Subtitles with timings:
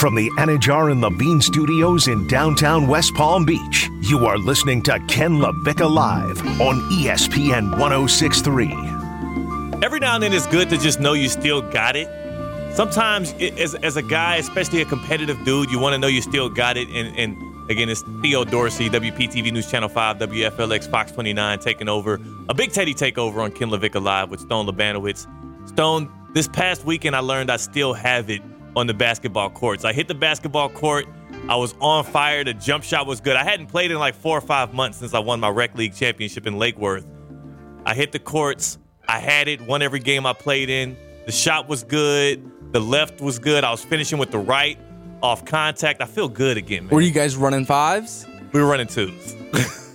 [0.00, 4.98] From the Anajar and Levine Studios in downtown West Palm Beach, you are listening to
[5.08, 8.72] Ken LaVicka Live on ESPN 1063.
[9.84, 12.08] Every now and then it's good to just know you still got it.
[12.74, 16.48] Sometimes, as, as a guy, especially a competitive dude, you want to know you still
[16.48, 16.88] got it.
[16.88, 22.18] And, and again, it's Theo Dorsey, WPTV News Channel 5, WFLX Fox 29, taking over.
[22.48, 25.26] A big Teddy takeover on Ken LaVicka Live with Stone Labanowitz.
[25.68, 28.40] Stone, this past weekend, I learned I still have it
[28.76, 29.84] on the basketball courts.
[29.84, 31.06] I hit the basketball court.
[31.48, 32.44] I was on fire.
[32.44, 33.36] The jump shot was good.
[33.36, 35.94] I hadn't played in like four or five months since I won my rec league
[35.94, 37.06] championship in Lake Worth.
[37.84, 38.78] I hit the courts.
[39.08, 40.96] I had it, won every game I played in.
[41.26, 42.72] The shot was good.
[42.72, 43.64] The left was good.
[43.64, 44.78] I was finishing with the right
[45.22, 46.00] off contact.
[46.00, 46.94] I feel good again, man.
[46.94, 48.26] Were you guys running fives?
[48.52, 49.34] we were running twos.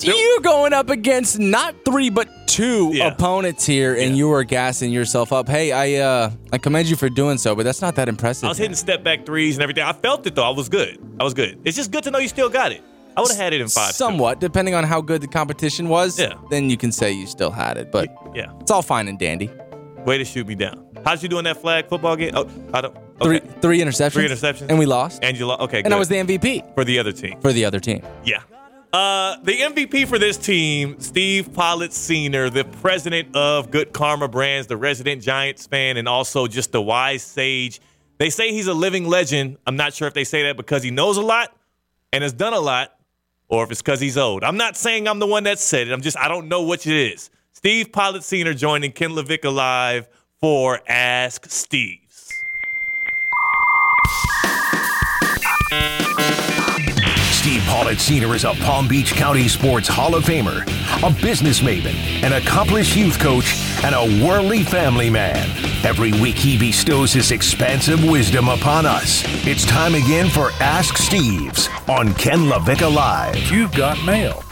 [0.00, 3.08] you going up against not three but two Yeah.
[3.08, 4.16] opponents here, and Yeah.
[4.16, 5.48] you were gassing yourself up.
[5.48, 8.44] Hey, I uh, I commend you for doing so, but that's not that impressive.
[8.44, 9.84] I was hitting step back threes and everything.
[9.84, 10.44] I felt it though.
[10.44, 10.98] I was good.
[11.20, 11.58] I was good.
[11.64, 12.82] It's just good to know you still got it.
[13.16, 13.92] I would have had it in five.
[13.94, 16.18] Somewhat, depending on how good the competition was.
[16.18, 16.34] Yeah.
[16.50, 18.46] Then you can say you still had it, but Yeah.
[18.60, 19.50] it's all fine and dandy.
[20.04, 20.84] Way to shoot me down.
[21.04, 22.32] How'd you do in that flag football game?
[22.34, 22.96] Oh, I don't.
[23.22, 23.48] Three Okay.
[23.60, 24.12] three interceptions.
[24.12, 24.66] Three interceptions.
[24.68, 25.22] and we lost.
[25.22, 25.56] Angela.
[25.58, 25.82] Okay.
[25.84, 27.40] and I was the MVP for the other team.
[27.40, 28.02] for the other team.
[28.24, 28.42] Yeah.
[28.92, 34.76] Uh, the MVP for this team, Steve Politziner, the president of Good Karma Brands, the
[34.76, 37.80] resident Giants fan, and also just a wise sage.
[38.18, 39.58] They say he's a living legend.
[39.66, 41.56] I'm not sure if they say that because he knows a lot
[42.12, 42.96] and has done a lot,
[43.48, 44.44] or if it's because he's old.
[44.44, 45.92] I'm not saying I'm the one that said it.
[45.92, 47.30] I'm just, I don't know which it is.
[47.52, 50.06] Steve Politziner joining Ken LaVicka Live
[50.44, 52.28] for Ask Steve's.
[57.32, 60.60] Steve Politziner is a Palm Beach County Sports Hall of Famer,
[61.02, 65.48] a business maven, an accomplished youth coach, and a worldly family man.
[65.82, 69.22] Every week he bestows his expansive wisdom upon us.
[69.46, 73.50] It's time again for Ask Steve's on Ken LaVicka Live.
[73.50, 74.44] You've got mail.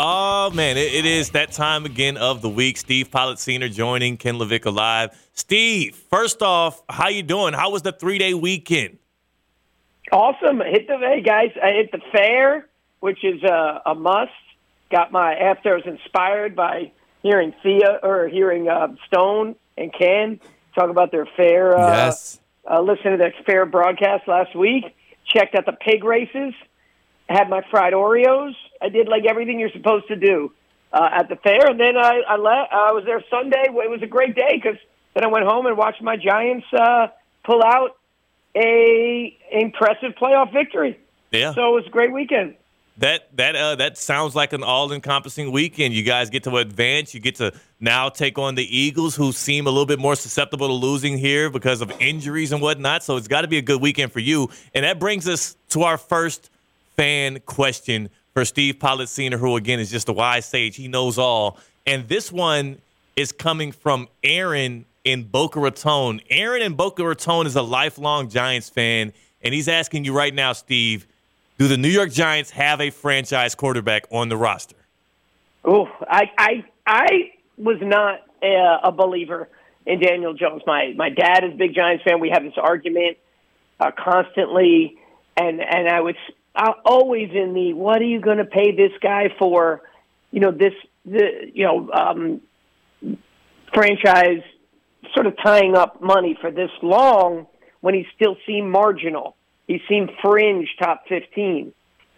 [0.00, 2.76] Oh man, it, it is that time again of the week.
[2.76, 5.10] Steve Politziner joining Ken LaVicka Live.
[5.32, 7.52] Steve, first off, how you doing?
[7.52, 8.98] How was the three day weekend?
[10.12, 10.60] Awesome.
[10.60, 11.50] Hit the hey guys.
[11.60, 12.68] I hit the fair,
[13.00, 14.30] which is a, a must.
[14.92, 16.92] Got my after I was inspired by
[17.24, 20.38] hearing Thea or hearing uh, Stone and Ken
[20.76, 21.76] talk about their fair.
[21.76, 22.38] Uh, yes.
[22.70, 24.84] uh, listened to their fair broadcast last week.
[25.26, 26.54] Checked out the pig races.
[27.28, 28.54] Had my fried Oreos.
[28.80, 30.52] I did like everything you're supposed to do
[30.92, 33.64] uh, at the fair, and then I I, le- I was there Sunday.
[33.66, 34.78] It was a great day because
[35.14, 37.08] then I went home and watched my Giants uh,
[37.44, 37.96] pull out
[38.56, 40.98] a impressive playoff victory.
[41.30, 41.52] Yeah.
[41.54, 42.54] So it was a great weekend.
[42.98, 45.94] That that uh that sounds like an all encompassing weekend.
[45.94, 47.14] You guys get to advance.
[47.14, 50.66] You get to now take on the Eagles, who seem a little bit more susceptible
[50.66, 53.04] to losing here because of injuries and whatnot.
[53.04, 54.50] So it's got to be a good weekend for you.
[54.74, 56.50] And that brings us to our first
[56.96, 60.76] fan question for Steve Politziner, who again is just a wise sage.
[60.76, 61.58] He knows all.
[61.88, 62.80] And this one
[63.16, 66.20] is coming from Aaron in Boca Raton.
[66.30, 69.12] Aaron in Boca Raton is a lifelong Giants fan,
[69.42, 71.08] and he's asking you right now, Steve.
[71.58, 74.76] Do the New York Giants have a franchise quarterback on the roster?
[75.64, 79.48] Oh, I I I was not a, a believer
[79.84, 80.62] in Daniel Jones.
[80.64, 82.20] My my dad is a big Giants fan.
[82.20, 83.16] We have this argument
[83.80, 84.96] uh, constantly,
[85.36, 86.14] and and I was
[86.54, 89.82] uh, always in the what are you going to pay this guy for?
[90.30, 92.40] You know this the you know um,
[93.72, 94.42] franchise
[95.14, 97.46] sort of tying up money for this long
[97.80, 99.36] when he still seemed marginal.
[99.66, 101.72] He seemed fringe top fifteen.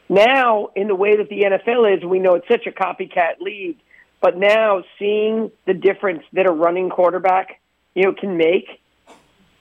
[0.08, 3.78] Now, in the way that the NFL is, we know it's such a copycat league.
[4.20, 7.60] But now, seeing the difference that a running quarterback,
[7.94, 8.66] you know, can make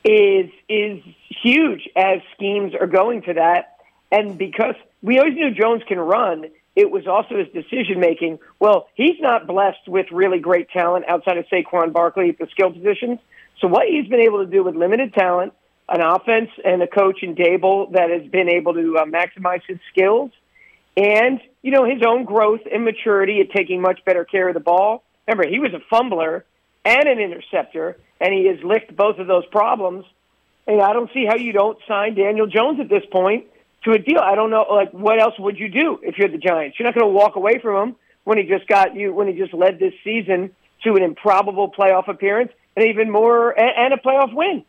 [0.04, 1.02] is is
[1.44, 3.79] huge as schemes are going to that.
[4.12, 8.40] And because we always knew Jones can run, it was also his decision making.
[8.60, 12.72] Well, he's not blessed with really great talent outside of Saquon Barkley at the skill
[12.72, 13.20] positions.
[13.60, 15.54] So what he's been able to do with limited talent,
[15.90, 19.80] an offense and a coach in Daboll that has been able to uh, maximize his
[19.92, 20.32] skills,
[20.96, 24.60] and you know his own growth and maturity at taking much better care of the
[24.60, 25.04] ball.
[25.28, 26.46] Remember, he was a fumbler
[26.86, 30.06] and an interceptor, and he has licked both of those problems.
[30.68, 33.46] And I don't see how you don't sign Daniel Jones at this point
[33.84, 34.20] to a deal.
[34.20, 36.78] I don't know, like what else would you do if you're the Giants?
[36.80, 39.34] You're not going to walk away from him when he just got you when he
[39.34, 40.52] just led this season
[40.84, 44.64] to an improbable playoff appearance and even more and, and a playoff win.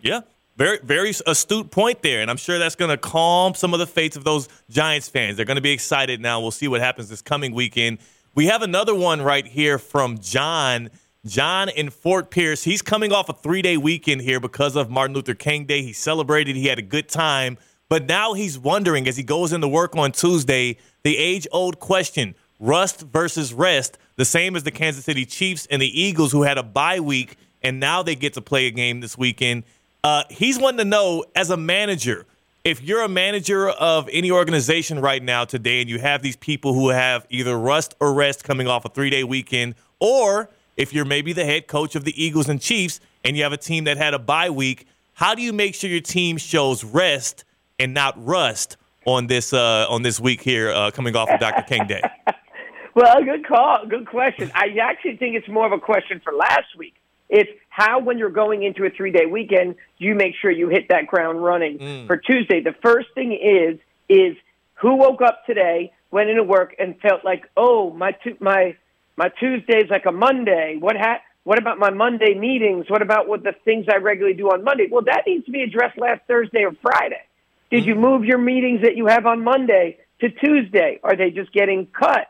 [0.00, 0.20] Yeah.
[0.56, 3.88] Very, very astute point there, and I'm sure that's going to calm some of the
[3.88, 5.36] fates of those Giants fans.
[5.36, 6.40] They're going to be excited now.
[6.40, 7.98] We'll see what happens this coming weekend.
[8.36, 10.90] We have another one right here from John
[11.26, 12.64] John in Fort Pierce.
[12.64, 15.82] He's coming off a three day weekend here because of Martin Luther King Day.
[15.82, 17.56] He celebrated, he had a good time.
[17.88, 22.34] But now he's wondering as he goes into work on Tuesday the age old question
[22.60, 26.56] rust versus rest, the same as the Kansas City Chiefs and the Eagles, who had
[26.56, 29.64] a bye week and now they get to play a game this weekend.
[30.04, 32.26] Uh, he's wanting to know as a manager,
[32.62, 36.74] if you're a manager of any organization right now today and you have these people
[36.74, 41.04] who have either rust or rest coming off a three day weekend, or if you're
[41.04, 43.96] maybe the head coach of the Eagles and Chiefs and you have a team that
[43.96, 47.44] had a bye week, how do you make sure your team shows rest
[47.78, 48.76] and not rust
[49.06, 51.62] on this uh, on this week here uh, coming off of Dr.
[51.62, 52.02] King Day?
[52.94, 54.50] well, good call, good question.
[54.54, 56.94] I actually think it's more of a question for last week.
[57.28, 60.88] It's how, when you're going into a three day weekend, you make sure you hit
[60.90, 62.06] that ground running mm.
[62.06, 62.60] for Tuesday?
[62.60, 63.78] The first thing is
[64.08, 64.36] is
[64.74, 68.76] who woke up today, went into work, and felt like, oh, my tu- my
[69.16, 70.76] my Tuesday's like a Monday.
[70.78, 72.86] What ha- What about my Monday meetings?
[72.88, 74.86] What about what the things I regularly do on Monday?
[74.90, 77.22] Well, that needs to be addressed last Thursday or Friday.
[77.70, 81.00] Did you move your meetings that you have on Monday to Tuesday?
[81.02, 82.28] Are they just getting cut?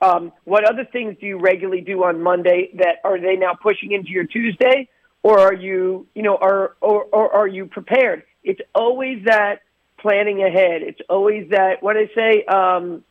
[0.00, 3.92] Um, what other things do you regularly do on Monday that are they now pushing
[3.92, 4.88] into your Tuesday,
[5.22, 8.24] or are you, you know, are or, or are you prepared?
[8.44, 9.62] It's always that
[9.98, 10.82] planning ahead.
[10.82, 13.04] It's always that what I say, um,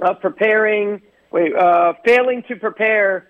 [0.00, 1.02] uh, preparing.
[1.30, 3.28] Wait, uh, failing to prepare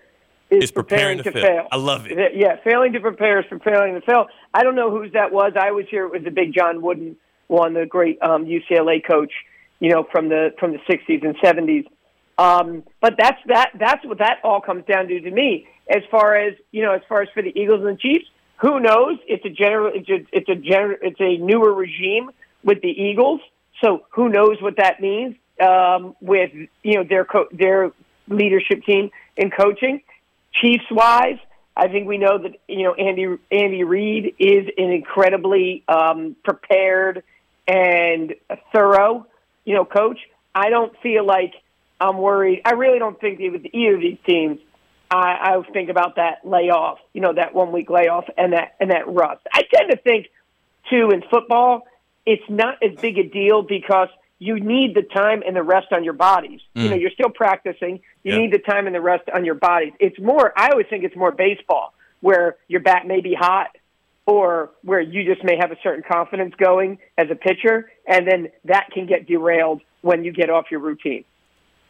[0.50, 1.62] is, is preparing, preparing, to, to fail.
[1.62, 1.68] fail.
[1.70, 2.32] I love it.
[2.34, 4.26] Yeah, failing to prepare is preparing to fail.
[4.52, 5.52] I don't know whose that was.
[5.60, 6.06] I was here.
[6.06, 7.16] It was the big John Wooden
[7.48, 9.32] one, the great um, UCLA coach,
[9.80, 11.86] you know, from the from the 60s and 70s.
[12.36, 13.70] Um, but that's that.
[13.78, 15.68] That's what that all comes down to to me.
[15.88, 18.26] As far as you know, as far as for the Eagles and the Chiefs,
[18.56, 19.18] who knows?
[19.26, 19.92] It's a general.
[19.94, 22.30] It's a it's a gener, It's a newer regime
[22.64, 23.40] with the Eagles.
[23.82, 26.50] So who knows what that means um, with
[26.82, 27.92] you know their co- their
[28.28, 30.02] leadership team in coaching.
[30.60, 31.38] Chiefs wise,
[31.76, 37.22] I think we know that you know Andy Andy Reid is an incredibly um, prepared
[37.66, 38.34] and
[38.72, 39.26] thorough
[39.64, 40.18] you know coach.
[40.54, 41.54] I don't feel like
[42.00, 42.62] I'm worried.
[42.64, 44.60] I really don't think with either of these teams.
[45.10, 48.90] I, I think about that layoff, you know, that one week layoff and that and
[48.90, 49.42] that rust.
[49.52, 50.26] I tend to think
[50.90, 51.86] too in football,
[52.26, 54.08] it's not as big a deal because
[54.38, 56.60] you need the time and the rest on your bodies.
[56.74, 56.82] Mm.
[56.82, 58.00] You know, you're still practicing.
[58.22, 59.92] You need the time and the rest on your bodies.
[60.00, 60.52] It's more.
[60.56, 63.76] I always think it's more baseball where your bat may be hot
[64.26, 68.48] or where you just may have a certain confidence going as a pitcher, and then
[68.64, 71.24] that can get derailed when you get off your routine.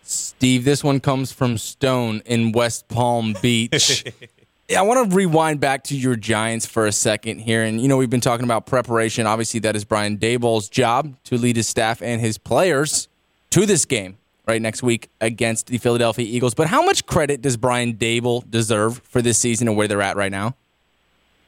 [0.02, 4.04] Steve, this one comes from Stone in West Palm Beach.
[4.76, 7.62] I want to rewind back to your Giants for a second here.
[7.62, 9.26] And, you know, we've been talking about preparation.
[9.26, 13.08] Obviously, that is Brian Daboll's job to lead his staff and his players
[13.50, 14.16] to this game
[14.46, 16.54] right next week against the Philadelphia Eagles.
[16.54, 20.16] But how much credit does Brian Daboll deserve for this season and where they're at
[20.16, 20.54] right now?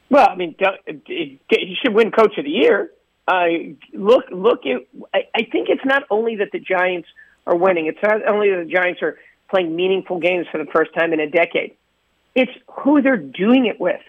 [0.09, 0.55] Well, I mean,
[1.05, 2.91] he should win Coach of the Year.
[3.27, 3.45] Uh,
[3.93, 4.87] look, look at.
[5.13, 7.07] I, I think it's not only that the Giants–
[7.47, 7.87] are winning.
[7.87, 9.17] It's not only that the Giants are
[9.49, 11.75] playing meaningful games for the first time in a decade,
[12.35, 14.01] it's who they're doing it with.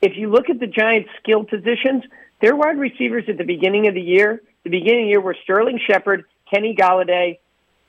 [0.00, 2.02] If you look at the Giants' skill positions,
[2.40, 5.36] their wide receivers at the beginning of the year, the beginning of the year were
[5.44, 7.38] Sterling Shepard, Kenny Golladay,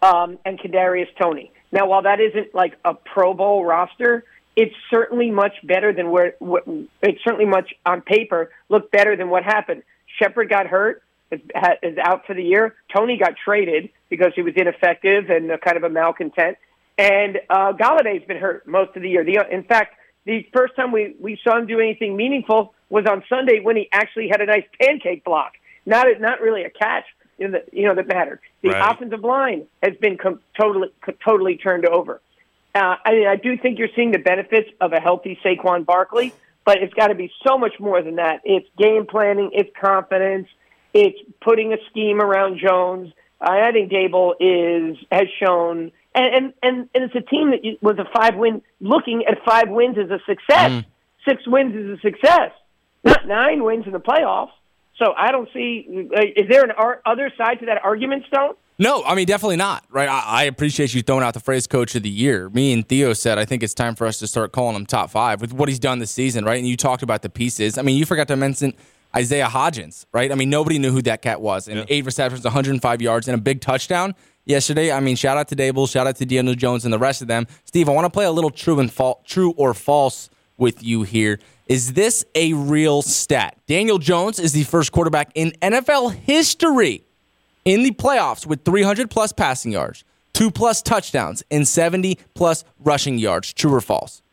[0.02, 1.52] um, and Kadarius Toney.
[1.72, 4.26] Now, while that isn't like a Pro Bowl roster,
[4.56, 6.64] it's certainly much better than where what,
[7.02, 9.84] it's certainly much on paper looked better than what happened.
[10.20, 11.42] Shepard got hurt is,
[11.82, 12.76] is out for the year.
[12.96, 16.58] Toney got traded because he was ineffective and a kind of a malcontent.
[16.98, 19.24] And uh, Golladay's been hurt most of the year.
[19.24, 23.24] The, in fact, the first time we, we saw him do anything meaningful was on
[23.28, 25.54] Sunday when he actually had a nice pancake block.
[25.86, 27.04] Not not really a catch,
[27.38, 28.40] you know, that, you know, that mattered.
[28.62, 28.94] The right.
[28.94, 30.90] offensive line has been com- totally
[31.26, 32.22] totally turned over.
[32.76, 36.34] Uh, I mean, I do think you're seeing the benefits of a healthy Saquon Barkley,
[36.66, 38.42] but it's got to be so much more than that.
[38.44, 40.48] It's game planning, it's confidence,
[40.94, 43.14] it's putting a scheme around Jones.
[43.40, 47.98] I think Daboll is has shown, and and and, and it's a team that was
[48.00, 48.62] a five win.
[48.80, 50.86] Looking at five wins as a success, mm.
[51.28, 52.52] six wins is a success,
[53.04, 54.52] not nine wins in the playoffs.
[54.98, 56.10] So I don't see.
[56.16, 58.56] Uh, is there an ar- other side to that argument, Stone?
[58.80, 59.86] No, I mean definitely not.
[59.90, 60.10] Right?
[60.10, 63.14] I, I, appreciate you throwing out the phrase "coach of the year." Me and Theo
[63.14, 65.70] said I think it's time for us to start calling him top five with what
[65.70, 66.44] he's done this season.
[66.46, 66.58] Right?
[66.58, 67.78] And you talked about the pieces.
[67.78, 68.74] I mean, you forgot to mention
[69.16, 70.32] Isaiah Hodgins, right?
[70.32, 71.68] I mean, nobody knew who that cat was.
[71.68, 71.86] And yeah.
[71.88, 74.16] eight receptions, 105 yards, and a big touchdown
[74.46, 74.92] yesterday.
[74.92, 77.28] I mean, shout out to Daboll, shout out to Daniel Jones, and the rest of
[77.28, 77.46] them.
[77.66, 81.04] Steve, I want to play a little true and false, true or false with you
[81.04, 81.40] here.
[81.68, 83.58] Is this a real stat?
[83.68, 87.06] Daniel Jones is the first quarterback in NFL history
[87.66, 90.04] in the playoffs with 300 plus passing yards,
[90.34, 93.54] two plus touchdowns, and 70 plus rushing yards.
[93.54, 94.24] True or false?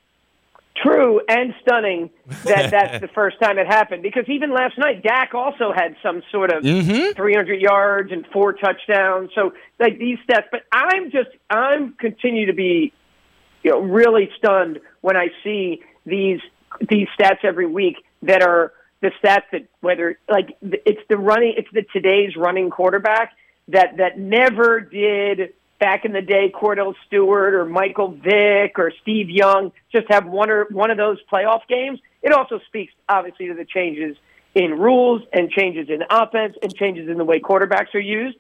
[0.82, 2.10] true and stunning
[2.44, 4.02] that that's the first time it happened.
[4.02, 7.16] Because even last night, Dak also had some sort of Mm-hmm.
[7.16, 9.30] 300 yards and four touchdowns.
[9.34, 12.92] So like these stats, but I'm just I'm continue to be
[13.62, 16.40] you know really stunned when I see these
[16.88, 21.68] these stats every week that are the stats that whether like it's the running it's
[21.72, 23.32] the today's running quarterback
[23.68, 29.30] that that never did back in the day Kordell Stewart or Michael Vick or Steve
[29.30, 31.98] Young just have one or one of those playoff games.
[32.22, 34.16] It also speaks obviously to the changes
[34.54, 38.36] in rules and changes in offense and changes in the way quarterbacks are used.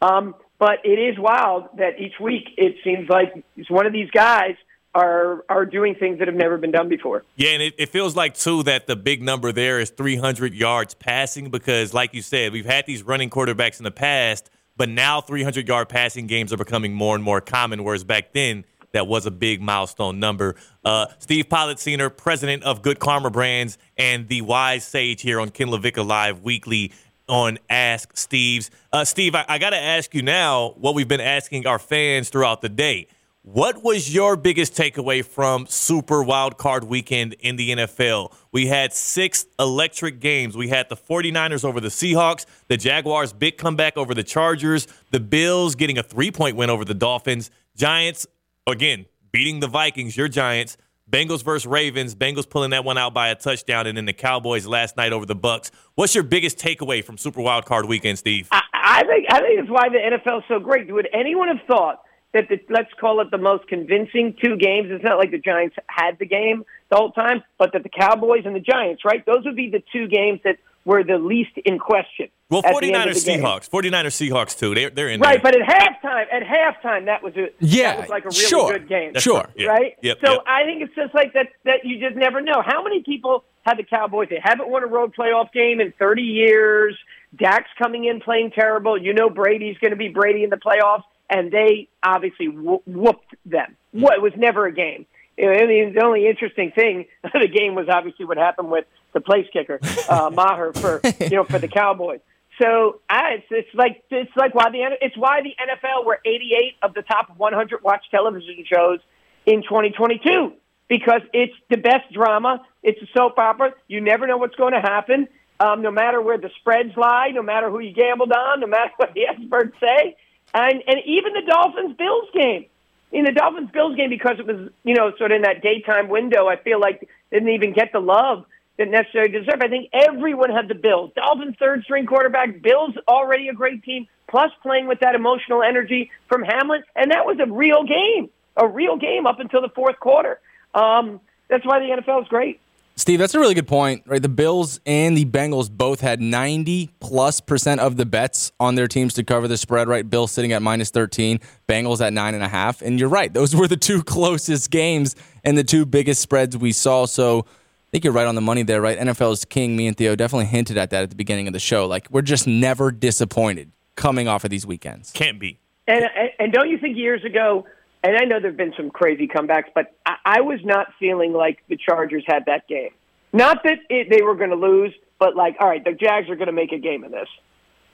[0.00, 4.10] Um, but it is wild that each week it seems like it's one of these
[4.10, 4.56] guys
[4.94, 7.24] are are doing things that have never been done before.
[7.36, 10.94] Yeah, and it, it feels like too that the big number there is 300 yards
[10.94, 15.20] passing because, like you said, we've had these running quarterbacks in the past, but now
[15.20, 17.84] 300 yard passing games are becoming more and more common.
[17.84, 20.56] Whereas back then, that was a big milestone number.
[20.84, 25.68] Uh, Steve Politziner, president of Good Karma Brands, and the wise sage here on Ken
[25.68, 26.92] LaVicka Live Weekly
[27.28, 28.70] on Ask Steve's.
[28.92, 32.30] Uh, Steve, I, I got to ask you now what we've been asking our fans
[32.30, 33.08] throughout the day.
[33.42, 38.34] What was your biggest takeaway from Super Wild Card Weekend in the NFL?
[38.50, 40.56] We had six electric games.
[40.56, 45.20] We had the 49ers over the Seahawks, the Jaguars' big comeback over the Chargers, the
[45.20, 48.26] Bills getting a three point win over the Dolphins, Giants,
[48.66, 50.76] again, beating the Vikings, your Giants,
[51.08, 54.66] Bengals versus Ravens, Bengals pulling that one out by a touchdown, and then the Cowboys
[54.66, 55.70] last night over the Bucks.
[55.94, 58.48] What's your biggest takeaway from Super Wild Card Weekend, Steve?
[58.50, 60.92] I, I think I think it's why the NFL is so great.
[60.92, 62.02] Would anyone have thought
[62.34, 64.88] that the, let's call it the most convincing two games?
[64.90, 68.42] It's not like the Giants had the game the whole time, but that the Cowboys
[68.44, 69.24] and the Giants, right?
[69.26, 72.28] Those would be the two games that were the least in question.
[72.50, 73.26] Well, at the 49ers.
[73.26, 73.68] Seahawks.
[73.68, 74.74] 49ers Seahawks, too.
[74.74, 75.52] They're, they're in Right, there.
[75.52, 78.72] but at halftime, at halftime, that was a Yeah, that was like a really sure.
[78.72, 79.12] good game.
[79.12, 79.46] That's Sure.
[79.58, 79.66] right.
[79.68, 79.96] Right?
[80.00, 80.40] Yep, so yep.
[80.46, 82.62] I think it's just like that that you just never know.
[82.64, 84.28] How many people have the Cowboys?
[84.30, 86.96] They haven't won a road playoff game in 30 years.
[87.36, 88.96] Dak's coming in playing terrible.
[88.96, 93.34] You know Brady's going to be Brady in the playoffs, and they obviously wh- whooped
[93.44, 93.76] them.
[93.92, 95.06] Well, it was never a game.
[95.40, 99.20] I mean, the only interesting thing of the game was obviously what happened with the
[99.20, 102.20] place kicker, uh, Maher, for you know for the Cowboys.
[102.60, 106.74] So I, it's, it's like it's like why the it's why the NFL were 88
[106.82, 108.98] of the top 100 watched television shows
[109.46, 110.52] in 2022
[110.88, 112.66] because it's the best drama.
[112.82, 113.74] It's a soap opera.
[113.86, 115.28] You never know what's going to happen.
[115.60, 118.92] Um, no matter where the spreads lie, no matter who you gambled on, no matter
[118.96, 120.16] what the experts say,
[120.54, 122.66] and and even the Dolphins Bills game.
[123.10, 126.08] In the Dolphins Bills game, because it was you know sort of in that daytime
[126.08, 128.44] window, I feel like didn't even get the love
[128.76, 129.60] that necessarily deserve.
[129.60, 131.12] I think everyone had the Bills.
[131.14, 136.10] Dolphins third string quarterback, Bills already a great team, plus playing with that emotional energy
[136.28, 139.98] from Hamlin, and that was a real game, a real game up until the fourth
[139.98, 140.38] quarter.
[140.74, 142.60] Um, that's why the NFL is great.
[142.98, 144.20] Steve, that's a really good point, right?
[144.20, 148.88] The Bills and the Bengals both had 90 plus percent of the bets on their
[148.88, 150.10] teams to cover the spread, right?
[150.10, 151.38] Bills sitting at minus 13,
[151.68, 152.82] Bengals at nine and a half.
[152.82, 155.14] And you're right, those were the two closest games
[155.44, 157.06] and the two biggest spreads we saw.
[157.06, 158.98] So I think you're right on the money there, right?
[158.98, 161.86] NFL's king, me and Theo definitely hinted at that at the beginning of the show.
[161.86, 165.12] Like, we're just never disappointed coming off of these weekends.
[165.12, 165.60] Can't be.
[165.86, 167.64] And, and and don't you think years ago?
[168.02, 171.58] And I know there've been some crazy comebacks, but I, I was not feeling like
[171.68, 172.90] the Chargers had that game.
[173.32, 176.36] Not that it, they were going to lose, but like, all right, the Jags are
[176.36, 177.28] going to make a game of this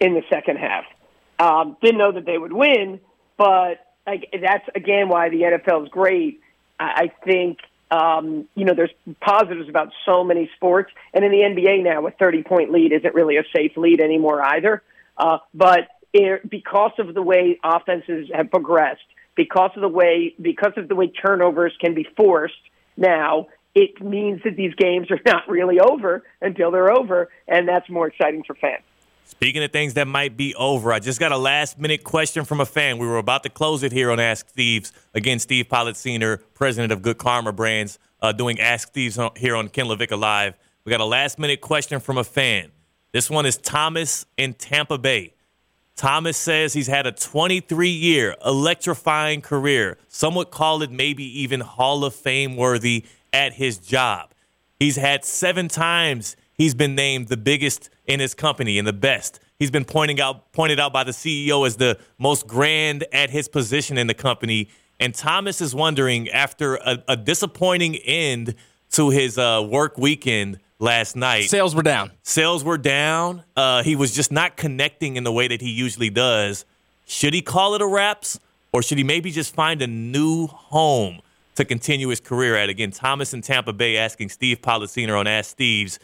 [0.00, 0.84] in the second half.
[1.38, 3.00] Um, didn't know that they would win,
[3.36, 6.40] but like that's again why the NFL is great.
[6.78, 7.58] I, I think
[7.90, 12.10] um, you know there's positives about so many sports, and in the NBA now, a
[12.12, 14.82] 30 point lead isn't really a safe lead anymore either.
[15.16, 19.02] Uh, but it, because of the way offenses have progressed,
[19.36, 22.54] because of the way because of the way turnovers can be forced
[22.96, 27.88] now, it means that these games are not really over until they're over, and that's
[27.90, 28.82] more exciting for fans.
[29.26, 32.60] Speaking of things that might be over, I just got a last minute question from
[32.60, 32.98] a fan.
[32.98, 34.92] We were about to close it here on Ask Steve's.
[35.14, 39.86] Again, Steve Politziner, president of Good Karma Brands, uh, doing Ask on, here on Ken
[39.86, 40.54] LaVicka Live.
[40.84, 42.70] We got a last minute question from a fan.
[43.12, 45.32] This one is Thomas in Tampa Bay.
[45.96, 49.96] Thomas says he's had a 23 year electrifying career.
[50.08, 54.32] Some would call it maybe even Hall of Fame worthy at his job.
[54.78, 59.38] He's had seven times he's been named the biggest in his company and the best.
[59.58, 63.46] He's been pointing out pointed out by the CEO as the most grand at his
[63.48, 64.68] position in the company.
[64.98, 68.56] And Thomas is wondering after a, a disappointing end
[68.90, 71.50] to his uh, work weekend last night.
[71.50, 72.10] Sales were down.
[72.22, 73.42] Sales were down.
[73.56, 76.64] Uh, he was just not connecting in the way that he usually does.
[77.06, 78.38] Should he call it a wraps,
[78.72, 81.20] or should he maybe just find a new home?
[81.54, 82.68] to continue his career at.
[82.68, 85.98] Again, Thomas in Tampa Bay asking Steve Politziner on Ask Steve's,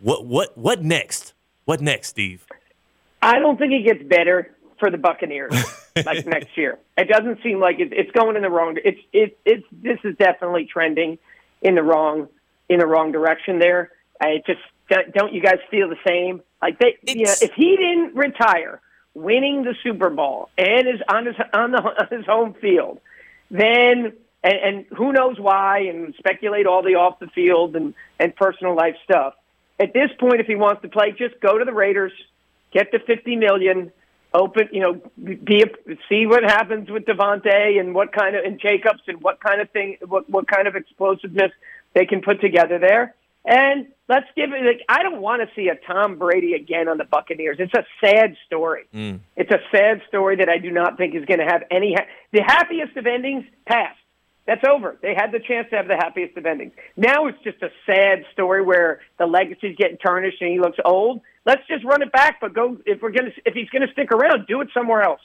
[0.00, 1.34] what what what next?
[1.64, 2.46] What next, Steve?
[3.20, 5.52] I don't think it gets better for the Buccaneers
[6.06, 6.78] like next year.
[6.96, 8.76] It doesn't seem like it, it's going in the wrong.
[8.84, 11.18] It's it it's this is definitely trending
[11.62, 12.28] in the wrong
[12.68, 13.58] in the wrong direction.
[13.58, 14.60] There, I just
[15.12, 16.42] don't you guys feel the same?
[16.60, 18.80] Like they, you know, if he didn't retire,
[19.14, 23.00] winning the Super Bowl and is on his on the on his home field,
[23.50, 28.34] then and, and who knows why, and speculate all the off the field and and
[28.34, 29.34] personal life stuff.
[29.80, 32.12] At this point, if he wants to play, just go to the Raiders,
[32.72, 33.92] get the fifty million,
[34.34, 35.66] open, you know, be a,
[36.08, 39.70] see what happens with Davante and what kind of and Jacobs and what kind of
[39.70, 41.52] thing, what what kind of explosiveness
[41.94, 43.14] they can put together there.
[43.44, 44.64] And let's give it.
[44.64, 47.56] Like, I don't want to see a Tom Brady again on the Buccaneers.
[47.58, 48.84] It's a sad story.
[48.94, 49.20] Mm.
[49.36, 51.94] It's a sad story that I do not think is going to have any.
[51.94, 53.98] Ha- the happiest of endings passed.
[54.48, 54.96] That's over.
[55.02, 56.72] They had the chance to have the happiest of endings.
[56.96, 61.20] Now it's just a sad story where the legacy's getting tarnished and he looks old.
[61.44, 64.46] Let's just run it back, but go if we're gonna if he's gonna stick around,
[64.46, 65.20] do it somewhere else.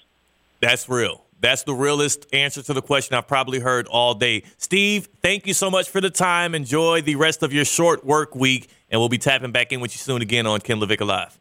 [0.60, 1.23] That's real.
[1.44, 4.44] That's the realest answer to the question I've probably heard all day.
[4.58, 6.56] Steve, thank you so much for the time.
[6.56, 9.94] Enjoy the rest of your short work week, and we'll be tapping back in with
[9.94, 11.38] you soon again on Ken LaVicka Live.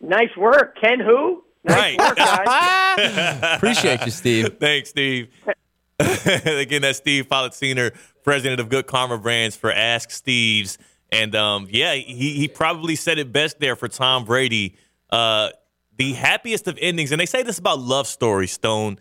[0.00, 1.00] Nice work, Ken.
[1.00, 1.42] Who?
[1.64, 1.98] Nice right.
[1.98, 3.40] work, guys.
[3.56, 4.56] Appreciate you, Steve.
[4.60, 5.28] Thanks, Steve.
[5.98, 10.78] Again, that's Steve Politziner, president of Good Karma Brands for Ask Steve's.
[11.10, 14.76] And um, yeah, he, he probably said it best there for Tom Brady.
[15.10, 15.48] Uh,
[15.96, 18.98] the happiest of endings, and they say this about love stories, Stone.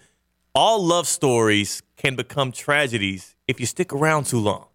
[0.53, 4.67] All love stories can become tragedies if you stick around too long.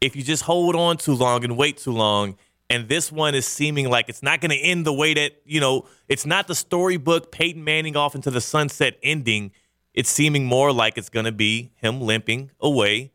[0.00, 2.36] If you just hold on too long and wait too long.
[2.68, 5.60] And this one is seeming like it's not going to end the way that, you
[5.60, 9.52] know, it's not the storybook Peyton Manning off into the sunset ending
[9.94, 13.12] it's seeming more like it's going to be him limping away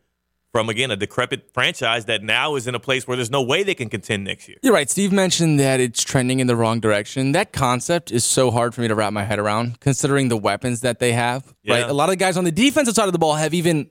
[0.52, 3.64] from again a decrepit franchise that now is in a place where there's no way
[3.64, 4.58] they can contend next year.
[4.64, 4.90] You're right.
[4.90, 7.34] Steve mentioned that it's trending in the wrong direction.
[7.34, 10.82] That concept is so hard for me to wrap my head around, considering the weapons
[10.82, 11.54] that they have.
[11.64, 11.76] Yeah.
[11.76, 11.90] Right.
[11.90, 13.90] A lot of the guys on the defensive side of the ball have even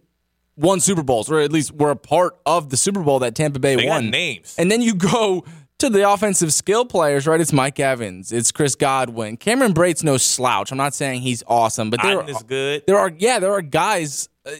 [0.57, 3.61] won Super Bowls, or at least were a part of the Super Bowl that Tampa
[3.61, 4.11] Bay they won.
[4.11, 4.57] names.
[4.59, 5.45] And then you go
[5.79, 7.41] to the offensive skill players, right?
[7.41, 10.73] It's Mike Evans, it's Chris Godwin, Cameron Brate's no slouch.
[10.73, 12.83] I'm not saying he's awesome, but there are good.
[12.87, 14.51] There are yeah, there are guys uh,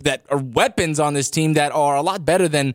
[0.00, 2.74] that are weapons on this team that are a lot better than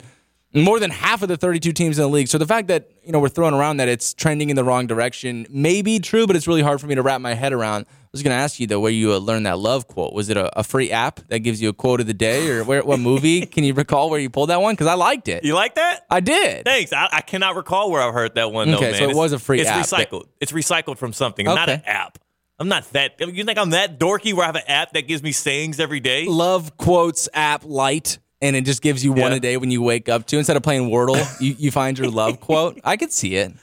[0.54, 2.28] more than half of the 32 teams in the league.
[2.28, 4.88] So the fact that you know we're throwing around that it's trending in the wrong
[4.88, 7.86] direction may be true, but it's really hard for me to wrap my head around.
[7.88, 10.14] I was going to ask you though, where you uh, learned that love quote.
[10.14, 12.64] Was it a, a, free app that gives you a quote of the day, or
[12.64, 13.46] where, what movie?
[13.46, 14.74] Can you recall where you pulled that one?
[14.74, 15.44] Because I liked it.
[15.44, 16.06] You like that?
[16.10, 16.66] I did.
[16.66, 16.94] Thanks.
[16.94, 18.72] I, I cannot recall where I heard that one.
[18.72, 19.00] Though, okay, man.
[19.00, 19.60] so it it's, was a free.
[19.60, 20.24] It's app recycled.
[20.24, 21.56] That, it's recycled from something, okay.
[21.56, 22.18] not an app.
[22.60, 23.20] I'm not that.
[23.20, 26.00] You think I'm that dorky where I have an app that gives me sayings every
[26.00, 26.26] day?
[26.28, 30.10] Love quotes app light and it just gives you one a day when you wake
[30.10, 30.38] up to.
[30.38, 32.80] Instead of playing Wordle, you, you find your love quote.
[32.84, 33.54] I could see it.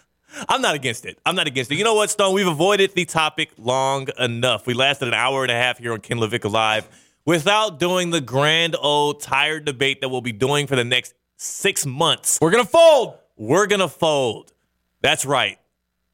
[0.49, 1.19] I'm not against it.
[1.25, 1.77] I'm not against it.
[1.77, 2.35] You know what, Stone?
[2.35, 4.67] We've avoided the topic long enough.
[4.67, 6.89] We lasted an hour and a half here on Ken LaVicka Live
[7.25, 11.87] without doing the grand old tired debate that we'll be doing for the next six
[11.87, 12.39] months.
[12.41, 13.15] We're going to fold.
[13.37, 14.53] We're going to fold.
[15.03, 15.59] That's right.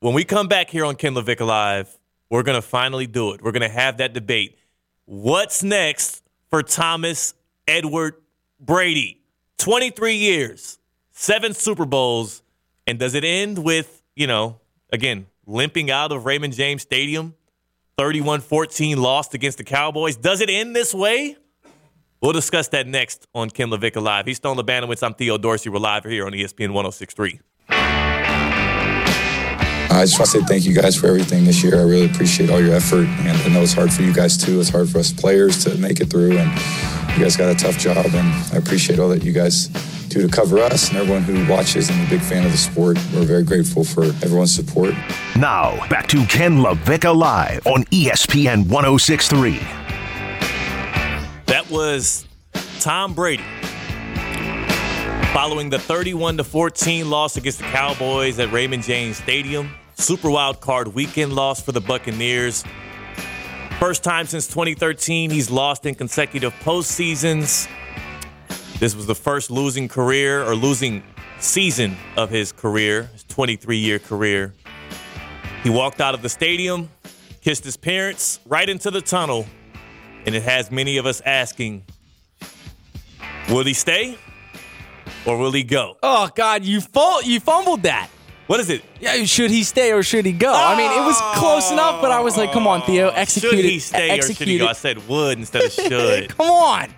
[0.01, 1.97] When we come back here on Ken LaVicka Live,
[2.31, 3.43] we're going to finally do it.
[3.43, 4.59] We're going to have that debate.
[5.05, 7.35] What's next for Thomas
[7.67, 8.15] Edward
[8.61, 9.23] Brady?
[9.59, 10.79] 23 years,
[11.13, 12.43] seven Super Bowls,
[12.87, 14.61] and does it end with you know,
[14.93, 17.35] again, limping out of Raymond James Stadium,
[17.97, 20.17] 31 14 lost against the Cowboys.
[20.17, 21.37] Does it end this way?
[22.21, 24.27] We'll discuss that next on Ken LaVicka Live.
[24.27, 25.03] He's Stone Labanowitz.
[25.03, 25.71] I'm Theo Dorsey.
[25.71, 27.41] We're live here on ESPN 1063.
[29.93, 31.81] I just want to say thank you guys for everything this year.
[31.81, 34.61] I really appreciate all your effort, and I know it's hard for you guys too.
[34.61, 36.51] It's hard for us players to make it through, and
[37.21, 39.67] you guys got a tough job, and I appreciate all that you guys
[40.09, 41.91] do to cover us and everyone who watches.
[41.91, 42.97] I'm a big fan of the sport.
[43.13, 44.95] We're very grateful for everyone's support.
[45.37, 49.59] Now, back to Ken LaVicka Live on ESPN 1063.
[51.45, 52.27] That was
[52.79, 53.45] Tom Brady
[55.35, 59.71] following the 31 14 loss against the Cowboys at Raymond James Stadium.
[59.95, 62.65] Super wild card weekend loss for the Buccaneers.
[63.81, 67.67] First time since 2013 he's lost in consecutive postseasons.
[68.79, 71.03] This was the first losing career or losing
[71.39, 74.53] season of his career, his 23 year career.
[75.63, 76.91] He walked out of the stadium,
[77.41, 79.47] kissed his parents right into the tunnel,
[80.27, 81.83] and it has many of us asking,
[83.49, 84.19] will he stay
[85.25, 85.97] or will he go?
[86.03, 88.11] Oh God, you fumbled, you fumbled that.
[88.51, 88.83] What is it?
[88.99, 90.53] Yeah, should he stay or should he go?
[90.53, 93.61] I mean, it was close enough, but I was like, come on, Theo, execute should
[93.61, 93.65] it.
[93.65, 94.67] he stay or should he go?
[94.67, 96.37] I said would instead of should.
[96.37, 96.89] come on.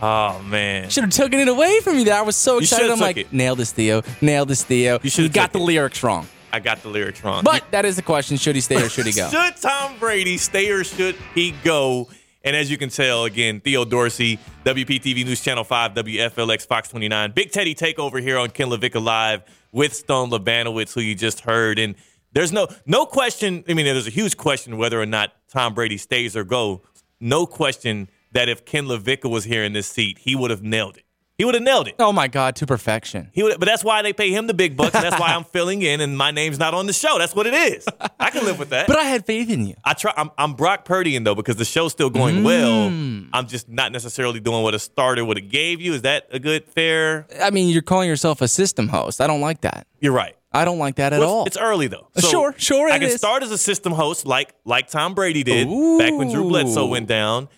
[0.00, 0.88] Oh man.
[0.88, 2.14] Should have taken it away from me there.
[2.14, 2.82] I was so excited.
[2.84, 3.32] should've I'm took like, it.
[3.32, 4.02] nailed this, Theo.
[4.20, 5.00] Nailed this, Theo.
[5.02, 5.62] You should've got took the it.
[5.64, 6.28] lyrics wrong.
[6.52, 7.42] I got the lyrics wrong.
[7.42, 8.36] But that is the question.
[8.36, 9.28] Should he stay or should he go?
[9.32, 12.08] Should Tom Brady stay or should he go?
[12.44, 17.32] And as you can tell, again, Theo Dorsey, WPTV News Channel 5, WFLX Fox 29.
[17.32, 21.78] Big Teddy takeover here on Ken LaVicka Live with Stone Labanowitz, who you just heard.
[21.78, 21.94] And
[22.32, 23.64] there's no no question.
[23.68, 26.82] I mean, there's a huge question whether or not Tom Brady stays or go.
[27.20, 30.96] No question that if Ken LaVicka was here in this seat, he would have nailed
[30.96, 31.04] it.
[31.40, 31.94] He would have nailed it.
[31.98, 33.30] Oh my God, to perfection.
[33.32, 34.94] He would, but that's why they pay him the big bucks.
[34.94, 37.16] And that's why I'm filling in, and my name's not on the show.
[37.18, 37.86] That's what it is.
[38.20, 38.86] I can live with that.
[38.86, 39.74] But I had faith in you.
[39.82, 40.12] I try.
[40.18, 42.90] I'm, I'm Brock Purdying though because the show's still going well.
[42.90, 43.30] Mm.
[43.32, 45.94] I'm just not necessarily doing what a starter would have gave you.
[45.94, 47.26] Is that a good fair?
[47.40, 49.22] I mean, you're calling yourself a system host.
[49.22, 49.86] I don't like that.
[49.98, 50.36] You're right.
[50.52, 51.44] I don't like that at Well, all.
[51.46, 52.08] It's early though.
[52.16, 53.14] Uh, sure, sure I can is.
[53.16, 57.06] start as a system host, like like Tom Brady did back when Drew Bledsoe went
[57.06, 57.48] down,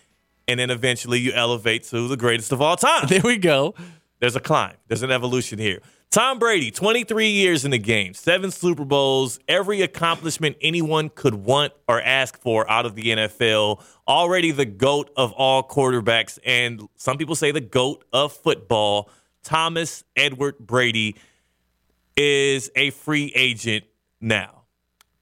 [0.47, 3.05] and then eventually you elevate to the greatest of all time.
[3.07, 3.73] there we go.
[4.19, 4.75] There's a climb.
[4.87, 5.79] There's an evolution here.
[6.13, 11.73] Tom Brady, 23 years in the game, seven Super Bowls, every accomplishment anyone could want
[11.87, 13.83] or ask for out of the NFL.
[14.07, 19.09] Already the GOAT of all quarterbacks, and some people say the GOAT of football.
[19.41, 21.15] Thomas Edward Brady
[22.15, 23.85] is a free agent
[24.21, 24.65] now.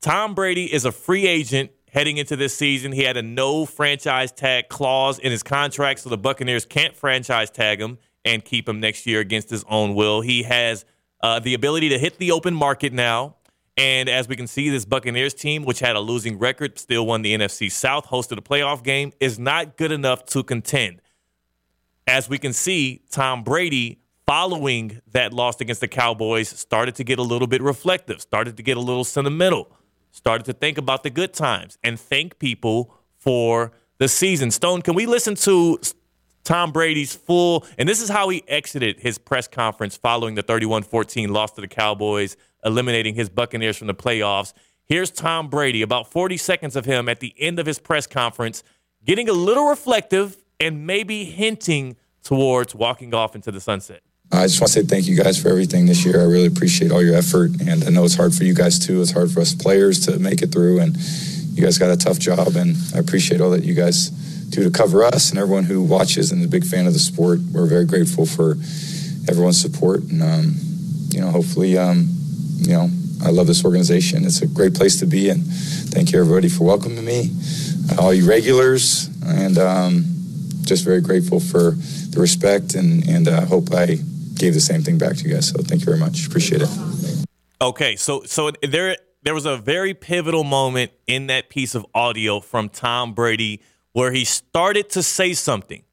[0.02, 2.92] Tom Brady is a free agent heading into this season.
[2.92, 7.50] He had a no franchise tag clause in his contract, so the Buccaneers can't franchise
[7.50, 10.22] tag him and keep him next year against his own will.
[10.22, 10.86] He has
[11.22, 13.36] uh, the ability to hit the open market now.
[13.78, 17.22] And as we can see, this Buccaneers team, which had a losing record, still won
[17.22, 21.02] the NFC South, hosted a playoff game, is not good enough to contend.
[22.06, 27.18] As we can see, Tom Brady, following that loss against the Cowboys, started to get
[27.18, 29.72] a little bit reflective, started to get a little sentimental,
[30.12, 34.52] started to think about the good times and thank people for the season.
[34.52, 35.80] Stone, can we listen to
[36.44, 40.84] Tom Brady's full, and this is how he exited his press conference following the 31
[40.84, 44.54] 14 loss to the Cowboys, eliminating his Buccaneers from the playoffs.
[44.86, 48.64] Here's Tom Brady, about 40 seconds of him at the end of his press conference,
[49.06, 54.02] getting a little reflective and maybe hinting towards walking off into the sunset.
[54.34, 56.22] I just want to say thank you guys for everything this year.
[56.22, 59.02] I really appreciate all your effort, and I know it's hard for you guys too.
[59.02, 62.18] It's hard for us players to make it through, and you guys got a tough
[62.18, 64.10] job, and I appreciate all that you guys
[64.50, 67.00] do to cover us and everyone who watches and is a big fan of the
[67.00, 67.40] sport.
[67.52, 68.52] We're very grateful for
[69.28, 70.56] everyone's support, and um,
[71.10, 72.08] you know, hopefully, um,
[72.56, 72.90] you know,
[73.26, 74.24] I love this organization.
[74.24, 77.32] It's a great place to be, and thank you everybody for welcoming me,
[78.00, 80.06] all you regulars, and um,
[80.62, 84.00] just very grateful for the respect, and and I uh, hope I
[84.36, 85.50] gave the same thing back to you guys.
[85.50, 86.28] So thank you very much.
[86.28, 86.70] Appreciate it.
[87.62, 92.40] Okay, so so there there was a very pivotal moment in that piece of audio
[92.40, 93.62] from Tom Brady
[93.94, 95.84] where he started to say something.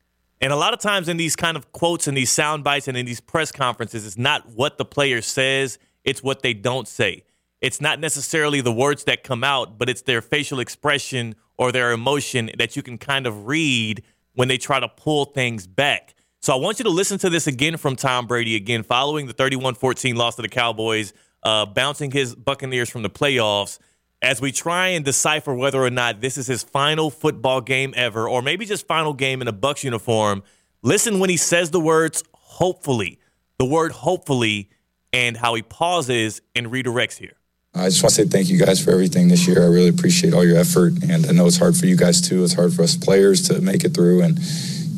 [0.41, 2.97] And a lot of times in these kind of quotes and these sound bites and
[2.97, 7.25] in these press conferences, it's not what the player says, it's what they don't say.
[7.61, 11.91] It's not necessarily the words that come out, but it's their facial expression or their
[11.91, 16.15] emotion that you can kind of read when they try to pull things back.
[16.41, 19.33] So I want you to listen to this again from Tom Brady again, following the
[19.33, 23.79] 31 14 loss to the Cowboys, uh, bouncing his Buccaneers from the playoffs
[24.23, 28.29] as we try and decipher whether or not this is his final football game ever,
[28.29, 30.43] or maybe just final game in a Bucks uniform.
[30.83, 33.19] Listen when he says the words hopefully,
[33.59, 34.71] the word hopefully,
[35.13, 37.35] and how he pauses and redirects here.
[37.75, 39.63] I just want to say thank you guys for everything this year.
[39.63, 42.43] I really appreciate all your effort, and I know it's hard for you guys too.
[42.43, 44.39] It's hard for us players to make it through, and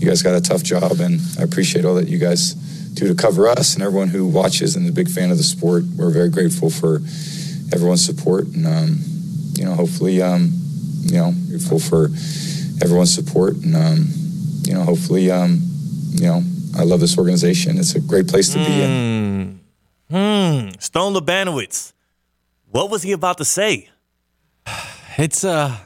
[0.00, 2.54] you guys got a tough job, and I appreciate all that you guys
[2.94, 5.44] do to cover us and everyone who watches and is a big fan of the
[5.44, 5.84] sport.
[5.96, 6.96] We're very grateful for
[7.72, 8.98] everyone's support, and um,
[9.56, 10.52] you know, hopefully, um,
[11.02, 12.06] you know, grateful for
[12.82, 14.08] everyone's support, and um,
[14.62, 15.60] you know, hopefully, um,
[16.12, 16.42] you know,
[16.78, 17.76] I love this organization.
[17.76, 19.60] It's a great place to be in.
[20.10, 20.70] Hmm.
[20.78, 21.92] Stone Labanowitz.
[22.70, 23.90] What was he about to say?
[25.18, 25.76] It's uh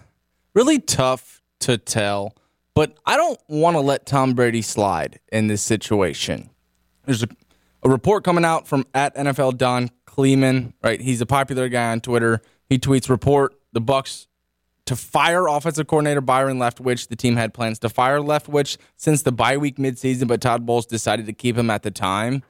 [0.54, 2.36] really tough to tell,
[2.74, 6.50] but I don't want to let Tom Brady slide in this situation.
[7.04, 7.28] There's a,
[7.82, 11.00] a report coming out from at NFL Dov Kleiman, right?
[11.00, 12.42] He's a popular guy on Twitter.
[12.68, 14.26] He tweets report the Bucks
[14.86, 17.08] to fire offensive coordinator Byron Leftwich.
[17.08, 20.86] The team had plans to fire Leftwich since the bye week midseason, but Todd Bowles
[20.86, 22.42] decided to keep him at the time.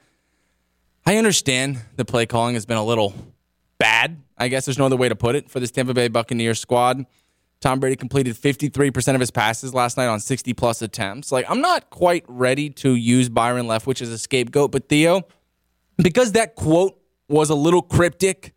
[1.07, 3.15] I understand the play calling has been a little
[3.79, 4.21] bad.
[4.39, 7.05] I guess there's no other way to put it for this Tampa Bay Buccaneers squad.
[7.65, 11.33] Tom Brady completed 53% of his passes last night on 60 plus attempts.
[11.33, 15.23] Like, I'm not quite ready to use Byron Leftwich as a scapegoat, but Theo,
[15.97, 18.53] because that quote was a little cryptic,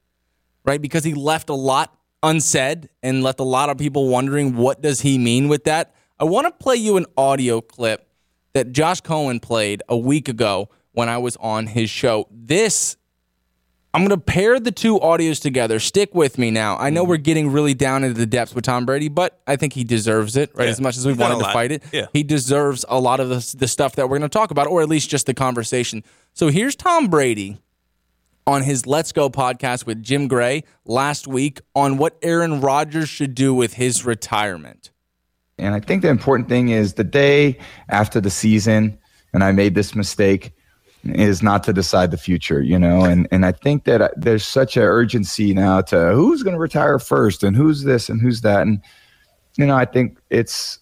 [0.65, 0.81] right?
[0.81, 4.99] Because he left a lot unsaid and left a lot of people wondering what does
[4.99, 5.95] he mean with that.
[6.19, 8.09] I want to play you an audio clip
[8.51, 12.27] that Josh Cohen played a week ago when I was on his show.
[12.29, 12.96] This
[13.97, 15.79] I'm going to pair the two audios together.
[15.79, 16.77] Stick with me now.
[16.77, 17.09] I know Mm-hmm.
[17.09, 20.37] we're getting really down into the depths with Tom Brady, but I think he deserves
[20.37, 20.65] it, right?
[20.65, 20.71] Yeah.
[20.71, 22.05] As much as we He's wanted to fight it, Yeah.
[22.13, 24.81] he deserves a lot of the, the stuff that we're going to talk about, or
[24.81, 26.03] at least just the conversation.
[26.33, 27.57] So here's Tom Brady
[28.45, 33.35] on his Let's Go podcast with Jim Gray last week on what Aaron Rodgers should
[33.35, 34.91] do with his retirement.
[35.57, 37.57] And I think the important thing is the day
[37.89, 38.99] after the season,
[39.33, 40.51] and I made this mistake,
[41.15, 43.03] is not to decide the future, you know.
[43.03, 46.59] And and I think that uh, there's such an urgency now to who's going to
[46.59, 48.81] retire first, and who's this, and who's that, and
[49.57, 50.79] you know, I think it's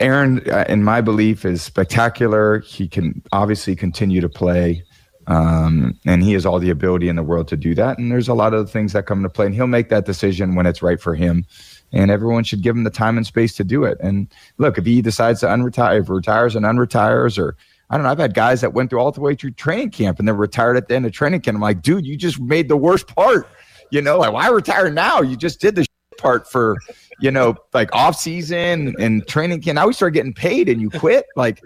[0.00, 2.60] Aaron, uh, in my belief, is spectacular.
[2.60, 4.84] He can obviously continue to play.
[5.26, 7.98] Um, and he has all the ability in the world to do that.
[7.98, 10.54] And there's a lot of things that come into play, and he'll make that decision
[10.54, 11.46] when it's right for him.
[11.92, 13.98] And everyone should give him the time and space to do it.
[14.00, 17.56] And look, if he decides to unretire, if retires and unretires, or
[17.90, 20.18] I don't know, I've had guys that went through all the way through training camp
[20.18, 21.56] and then retired at the end of training camp.
[21.56, 23.48] I'm like, dude, you just made the worst part.
[23.90, 25.20] You know, like why retire now?
[25.20, 25.86] You just did the
[26.18, 26.76] part for,
[27.20, 29.76] you know, like off season and training camp.
[29.76, 31.26] Now we start getting paid and you quit.
[31.36, 31.60] Like,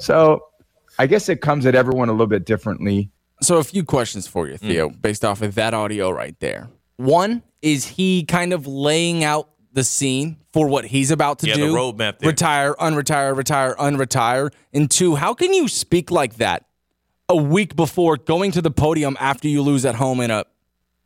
[0.00, 0.42] so
[0.98, 3.10] I guess it comes at everyone a little bit differently.
[3.42, 4.60] So, a few questions for you, mm.
[4.60, 6.68] Theo, based off of that audio right there.
[6.96, 11.54] One, is he kind of laying out the scene for what he's about to Yeah,
[11.56, 11.74] the do?
[11.74, 12.28] roadmap there.
[12.30, 14.52] Retire, unretire, retire, unretire.
[14.72, 16.64] And two, how can you speak like that
[17.28, 20.44] a week before going to the podium after you lose at home in a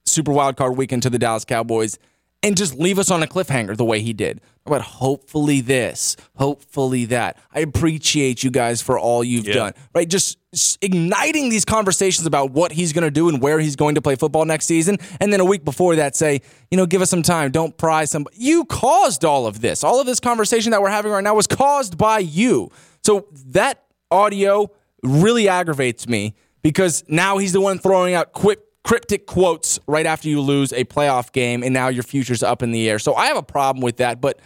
[0.07, 1.99] Super Wild Card weekend to the Dallas Cowboys
[2.45, 4.41] and just leave us on a cliffhanger the way he did?
[4.67, 7.39] But hopefully this, hopefully that.
[7.55, 9.55] I appreciate you guys for all you've Yeah.
[9.55, 10.09] done right?
[10.09, 10.39] Just
[10.81, 14.15] igniting these conversations about what he's going to do and where he's going to play
[14.15, 14.99] football next season.
[15.21, 17.51] And then a week before that, say, you know, give us some time.
[17.51, 18.27] Don't pry some.
[18.33, 19.83] You caused all of this.
[19.85, 22.71] All of this conversation that we're having right now was caused by you.
[23.03, 24.71] So that audio
[25.03, 28.61] really aggravates me because now he's the one throwing out quick.
[28.85, 32.71] Cryptic quotes right after you lose a playoff game, and now your future's up in
[32.71, 32.99] the air.
[32.99, 34.21] So I have a problem with that.
[34.21, 34.41] But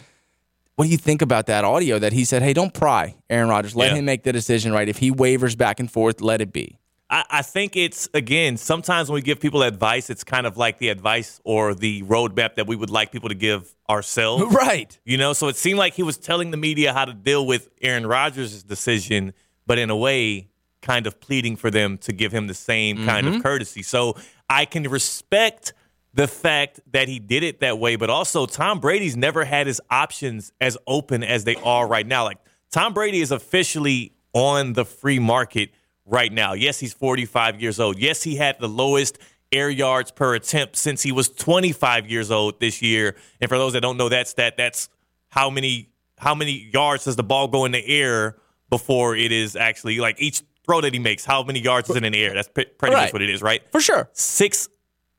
[0.75, 3.75] what do you think about that audio that he said, hey, don't pry, Aaron Rodgers?
[3.75, 3.97] Let Yeah.
[3.97, 4.87] him make the decision, right?
[4.87, 6.77] If he wavers back and forth, let it be.
[7.09, 8.55] I, I think it's again.
[8.55, 12.53] Sometimes when we give people advice, it's kind of like the advice or the roadmap
[12.55, 14.43] that we would like people to give ourselves.
[14.55, 14.97] Right.
[15.05, 17.67] You know, so it seemed like he was telling the media how to deal with
[17.81, 19.33] Aaron Rodgers' decision,
[19.65, 20.48] but in a way,
[20.81, 23.41] kind of pleading for them to give him the same kind of mm-hmm.
[23.41, 23.83] courtesy.
[23.83, 24.15] So
[24.49, 25.73] I can respect
[26.13, 29.81] the fact that he did it that way, but also Tom Brady's never had his
[29.89, 32.23] options as open as they are right now.
[32.23, 32.39] Like
[32.71, 35.71] Tom Brady is officially on the free market
[36.05, 36.53] right now.
[36.53, 37.99] Yes, he's 45 years old.
[37.99, 39.19] Yes, he had the lowest
[39.51, 43.15] air yards per attempt since he was 25 years old this year.
[43.41, 44.89] And for those that don't know that stat, that's
[45.29, 48.35] how many how many yards does the ball go in the air
[48.69, 52.03] before it is actually like each throw that he makes, how many yards is in
[52.03, 52.35] the air?
[52.35, 53.05] That's pre- pretty Right.
[53.05, 53.63] much what it is, right?
[53.71, 54.07] For sure.
[54.13, 54.69] Six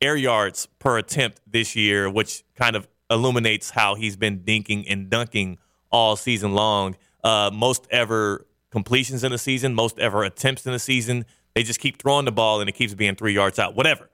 [0.00, 5.10] air yards per attempt this year, which kind of illuminates how he's been dinking and
[5.10, 5.58] dunking
[5.90, 6.94] all season long.
[7.24, 11.26] Uh, most ever completions in the season, most ever attempts in the season.
[11.56, 13.74] They just keep throwing the ball and it keeps being three yards out.
[13.74, 14.08] Whatever.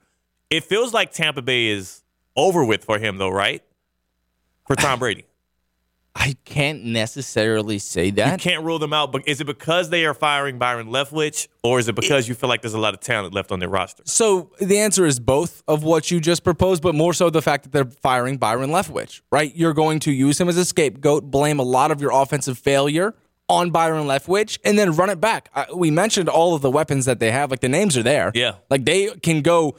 [0.49, 2.01] It feels like Tampa Bay is
[2.35, 3.61] over with for him, though, right?
[4.65, 5.25] For Tom Brady.
[6.19, 8.43] I can't necessarily say that.
[8.43, 11.77] You can't rule them out, but is it because they are firing Byron Leftwich, or
[11.77, 14.01] is it because you feel like there's a lot of talent left on their roster?
[14.07, 17.63] So the answer is both of what you just proposed, but more so the fact
[17.65, 19.55] that they're firing Byron Leftwich, right?
[19.55, 23.13] You're going to use him as a scapegoat, blame a lot of your offensive failure
[23.47, 25.49] on Byron Leftwich, and then run it back.
[25.53, 28.31] I, we mentioned all of the weapons that they have, like the names are there.
[28.33, 28.55] Yeah.
[28.71, 29.77] Like they can go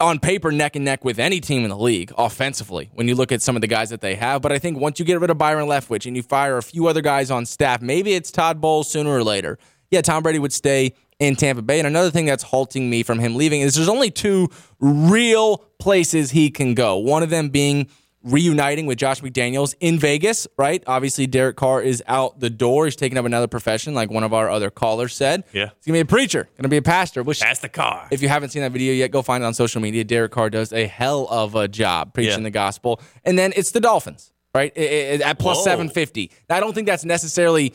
[0.00, 3.32] on paper neck and neck with any team in the league offensively when you look
[3.32, 4.42] at some of the guys that they have.
[4.42, 6.86] But I think once you get rid of Byron Leftwich and you fire a few
[6.86, 9.58] other guys on staff, maybe it's Todd Bowles sooner or later.
[9.90, 11.78] Yeah, Tom Brady would stay in Tampa Bay.
[11.78, 14.48] And another thing that's halting me from him leaving is there's only two
[14.80, 16.96] real places he can go.
[16.96, 17.88] One of them being
[18.26, 20.82] reuniting with Josh McDaniels in Vegas, right?
[20.86, 22.84] Obviously, Derek Carr is out the door.
[22.86, 25.44] He's taking up another profession, like one of our other callers said.
[25.52, 25.70] Yeah.
[25.76, 27.22] He's gonna be a preacher, gonna be a pastor.
[27.22, 28.08] Which That's the car.
[28.10, 30.02] if you haven't seen that video yet, go find it on social media.
[30.04, 32.44] Derek Carr does a hell of a job preaching Yeah.
[32.44, 33.00] the gospel.
[33.24, 34.72] And then it's the Dolphins, right?
[34.76, 35.64] I- I- at plus Whoa.
[35.64, 36.30] 750.
[36.50, 37.74] Now, I don't think that's necessarily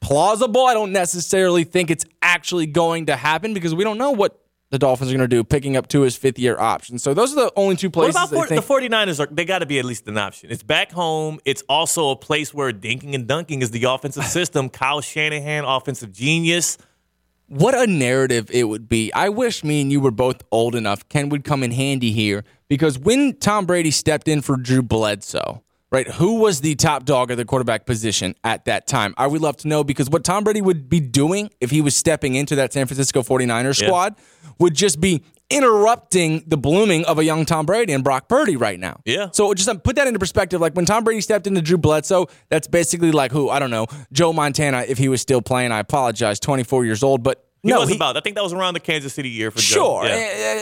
[0.00, 0.66] plausible.
[0.66, 4.38] I don't necessarily think it's actually going to happen because we don't know what
[4.70, 6.98] the Dolphins are going to do, picking up Tua's fifth year option.
[6.98, 8.90] So those are the only two What places about I for, the think.
[8.90, 9.20] 49ers?
[9.20, 10.50] Are, they got to be at least an option.
[10.50, 11.38] It's back home.
[11.44, 14.68] It's also a place where dinking and dunking is the offensive system.
[14.68, 16.76] Kyle Shanahan, offensive genius.
[17.48, 19.12] what a narrative it would be.
[19.12, 21.08] I wish me and you were both old enough.
[21.08, 25.62] Ken would come in handy here because when Tom Brady stepped in for Drew Bledsoe,
[25.94, 26.08] right?
[26.08, 29.14] Who was the top dog at the quarterback position at that time?
[29.16, 31.94] I would love to know because what Tom Brady would be doing if he was
[31.96, 33.86] stepping into that San Francisco 49ers Yeah.
[33.86, 34.16] squad
[34.58, 38.78] would just be interrupting the blooming of a young Tom Brady and Brock Purdy right
[38.78, 39.00] now.
[39.04, 39.28] Yeah.
[39.32, 40.60] So just um, put that into perspective.
[40.60, 43.48] Like when Tom Brady stepped into Drew Bledsoe, that's basically like who?
[43.50, 43.86] I don't know.
[44.12, 47.22] Joe Montana, if he was still playing, I apologize, 24 years old.
[47.22, 48.16] But He no, was he- about.
[48.16, 50.04] I think that was around the Kansas City year for Sure.
[50.04, 50.12] Yeah.
[50.12, 50.18] Eh,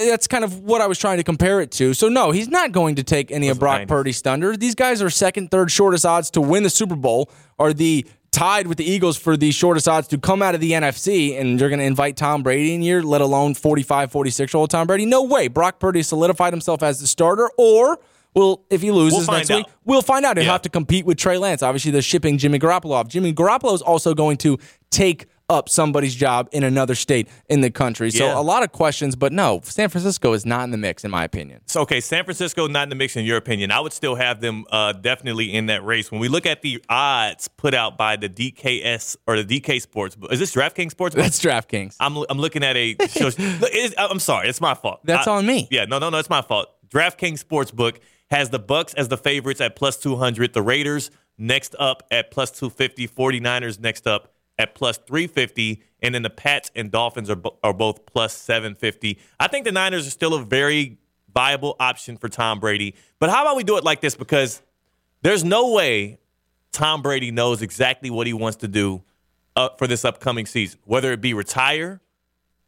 [0.06, 1.92] eh, that's kind of what I was trying to compare it to.
[1.94, 3.88] So no, he's not going to take any of Brock 90s.
[3.88, 4.56] Purdy's thunder.
[4.56, 8.66] These guys are second, third shortest odds to win the Super Bowl, are the tied
[8.66, 11.68] with the Eagles for the shortest odds to come out of the NFC, and you're
[11.68, 15.04] going to invite Tom Brady in here, let alone 45, 46 year old Tom Brady.
[15.04, 15.48] No way.
[15.48, 17.98] Brock Purdy solidified himself as the starter, or.
[18.34, 20.38] Well, if he loses We'll next week, we'll find out.
[20.38, 20.52] He'll Yeah.
[20.52, 21.62] have to compete with Trey Lance.
[21.62, 23.08] Obviously, they're shipping Jimmy Garoppolo off.
[23.08, 24.58] Jimmy Garoppolo is also going to
[24.90, 28.10] take up somebody's job in another state in the country.
[28.10, 28.38] So Yeah.
[28.38, 31.24] a lot of questions, but no, San Francisco is not in the mix, in my
[31.24, 31.60] opinion.
[31.66, 33.70] So okay, San Francisco not in the mix in your opinion.
[33.70, 36.10] I would still have them uh, definitely in that race.
[36.10, 40.16] When we look at the odds put out by the DKS or the DK Sports,
[40.30, 41.14] is this DraftKings Sports?
[41.14, 41.96] That's DraftKings.
[42.00, 42.96] I'm I'm looking at a.
[43.98, 45.00] I'm sorry, it's my fault.
[45.04, 45.68] That's I- on me.
[45.70, 46.68] Yeah, no, no, no, it's my fault.
[46.88, 47.96] DraftKings Sportsbook
[48.30, 50.52] has the Bucks as the favorites at plus 200.
[50.52, 53.08] The Raiders next up at plus 250.
[53.08, 55.82] 49ers next up at plus 350.
[56.00, 59.18] And then the Pats and Dolphins are, bo- are both plus 750.
[59.38, 60.98] I think the Niners are still a very
[61.34, 62.94] viable option for Tom Brady.
[63.18, 64.16] But how about we do it like this?
[64.16, 64.62] Because
[65.22, 66.18] there's no way
[66.72, 69.02] Tom Brady knows exactly what he wants to do
[69.56, 72.00] uh, for this upcoming season, whether it be retire,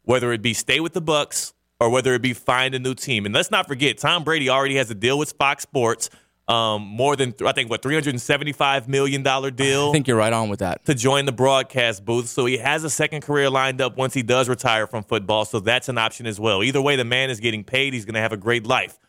[0.03, 3.25] whether it be stay with the Bucks, or whether it be find a new team.
[3.25, 6.09] And let's not forget, Tom Brady already has a deal with Fox Sports,
[6.47, 10.07] um, more than I think what three hundred and seventy-five million dollar deal I think
[10.07, 10.85] you're right on with that.
[10.85, 12.27] to join the broadcast booth.
[12.27, 15.45] So he has a second career lined up once he does retire from football.
[15.45, 16.61] So that's an option as well.
[16.61, 17.93] Either way, the man is getting paid.
[17.93, 18.99] He's going to have a great life.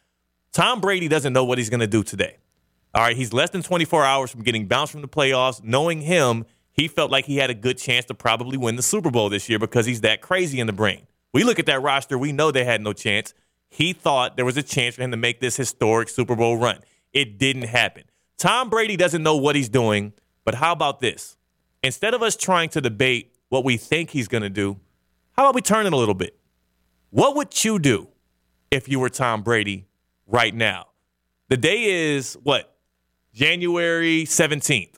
[0.53, 2.39] Tom Brady doesn't know what he's going to do today.
[2.95, 5.63] All right, he's less than 24 hours from getting bounced from the playoffs.
[5.63, 9.11] Knowing him, he felt like he had a good chance to probably win the Super
[9.11, 11.07] Bowl this year because he's that crazy in the brain.
[11.35, 13.35] We look at that roster, we know they had no chance.
[13.69, 16.79] He thought there was a chance for him to make this historic Super Bowl run.
[17.17, 18.05] It didn't happen.
[18.37, 20.13] Tom Brady doesn't know what he's doing,
[20.45, 21.39] but how about this?
[21.83, 24.79] Instead of us trying to debate what we think he's going to do,
[25.33, 26.39] how about we turn it a little bit?
[27.09, 28.09] What would you do
[28.71, 29.87] if you were Tom Brady
[30.27, 30.89] right now?
[31.49, 32.77] The day is what?
[33.33, 34.97] January 17th.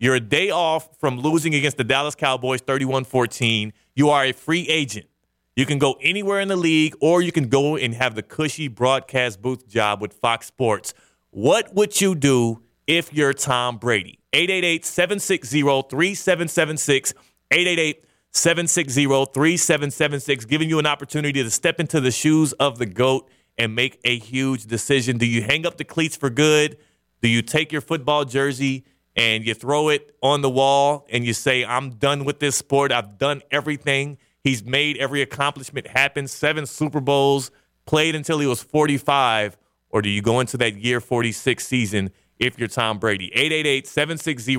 [0.00, 3.72] You're a day off from losing against the Dallas Cowboys 31 14.
[3.94, 5.06] You are a free agent.
[5.54, 8.66] You can go anywhere in the league, or you can go and have the cushy
[8.66, 10.94] broadcast booth job with Fox Sports.
[11.30, 14.18] What would you do if you're Tom Brady?
[14.32, 17.14] 888 760 3776.
[17.52, 23.28] 888 760 3776, giving you an opportunity to step into the shoes of the GOAT
[23.58, 25.18] and make a huge decision.
[25.18, 26.76] Do you hang up the cleats for good?
[27.22, 28.84] Do you take your football jersey
[29.16, 32.92] and you throw it on the wall and you say, I'm done with this sport.
[32.92, 34.18] I've done everything.
[34.42, 36.26] He's made every accomplishment happen.
[36.26, 37.50] Seven Super Bowls,
[37.84, 39.56] played until he was 45.
[39.90, 43.26] Or do you go into that year 46 season if you're Tom Brady?
[43.34, 44.54] 888 760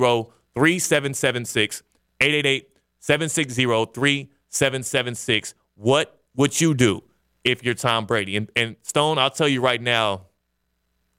[0.53, 1.83] 3776.
[2.19, 3.63] 888 760
[3.93, 5.53] 3776.
[5.75, 7.03] What would you do
[7.43, 8.37] if you're Tom Brady?
[8.37, 10.27] And, and Stone, I'll tell you right now,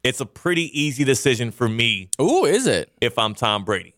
[0.05, 2.93] it's a pretty easy decision for me Ooh, is it?
[3.01, 3.95] if I'm Tom Brady.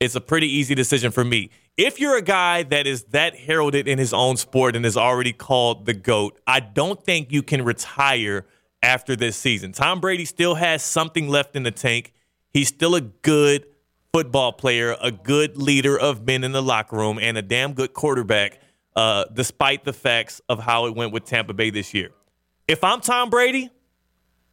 [0.00, 1.50] It's a pretty easy decision for me.
[1.76, 5.32] If you're a guy that is that heralded in his own sport and is already
[5.32, 8.46] called the GOAT, I don't think you can retire
[8.82, 9.72] after this season.
[9.72, 12.12] Tom Brady still has something left in the tank.
[12.50, 13.66] He's still a good
[14.12, 17.92] football player, a good leader of men in the locker room, and a damn good
[17.92, 18.60] quarterback,
[18.96, 22.10] uh, despite the facts of how it went with Tampa Bay this year.
[22.66, 23.70] If I'm Tom Brady,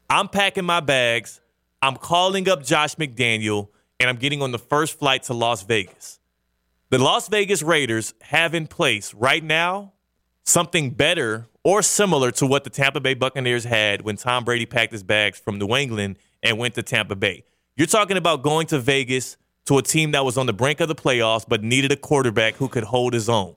[0.09, 1.41] I'm packing my bags.
[1.81, 6.19] I'm calling up Josh McDaniel, and I'm getting on the first flight to Las Vegas.
[6.89, 9.93] The Las Vegas Raiders have in place right now
[10.43, 14.93] something better or similar to what the Tampa Bay Buccaneers had when Tom Brady packed
[14.93, 17.43] his bags from New England and went to Tampa Bay.
[17.75, 20.87] You're talking about going to Vegas to a team that was on the brink of
[20.87, 23.55] the playoffs but needed a quarterback who could hold his own.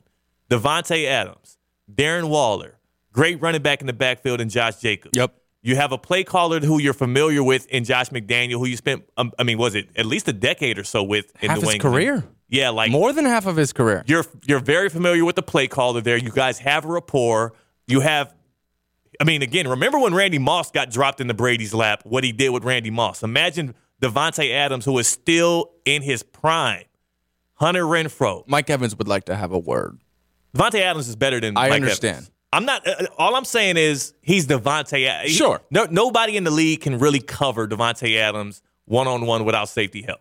[0.51, 1.59] Davante Adams,
[1.93, 2.79] Darren Waller,
[3.13, 5.17] great running back in the backfield, and Josh Jacobs.
[5.17, 5.35] Yep.
[5.61, 9.05] You have a play caller who you're familiar with in Josh McDaniel, who you spent,
[9.19, 11.67] um, I mean, was it at least a decade or so with in Half New
[11.67, 11.95] his England?
[11.95, 12.25] career.
[12.49, 14.03] Yeah, like More than half of his career.
[14.07, 16.17] you're you're very familiar with the play caller there.
[16.17, 17.53] You guys have a rapport.
[17.89, 18.33] You have,
[19.21, 22.03] I mean, again, remember when Randy Moss got dropped in the Brady's lap?
[22.05, 23.23] What he did with Randy Moss.
[23.23, 26.85] Imagine Davante Adams, who is still in his prime.
[27.55, 28.45] Hunter Renfrow.
[28.47, 29.99] Mike Evans would like to have a word.
[30.57, 32.15] Davante Adams is better than I Mike understand.
[32.17, 32.31] Evans.
[32.53, 32.87] I'm not.
[32.87, 35.23] Uh, all I'm saying is he's Davante.
[35.25, 35.61] He- Sure.
[35.71, 40.03] No, nobody in the league can really cover Davante Adams one on one without safety
[40.03, 40.21] help.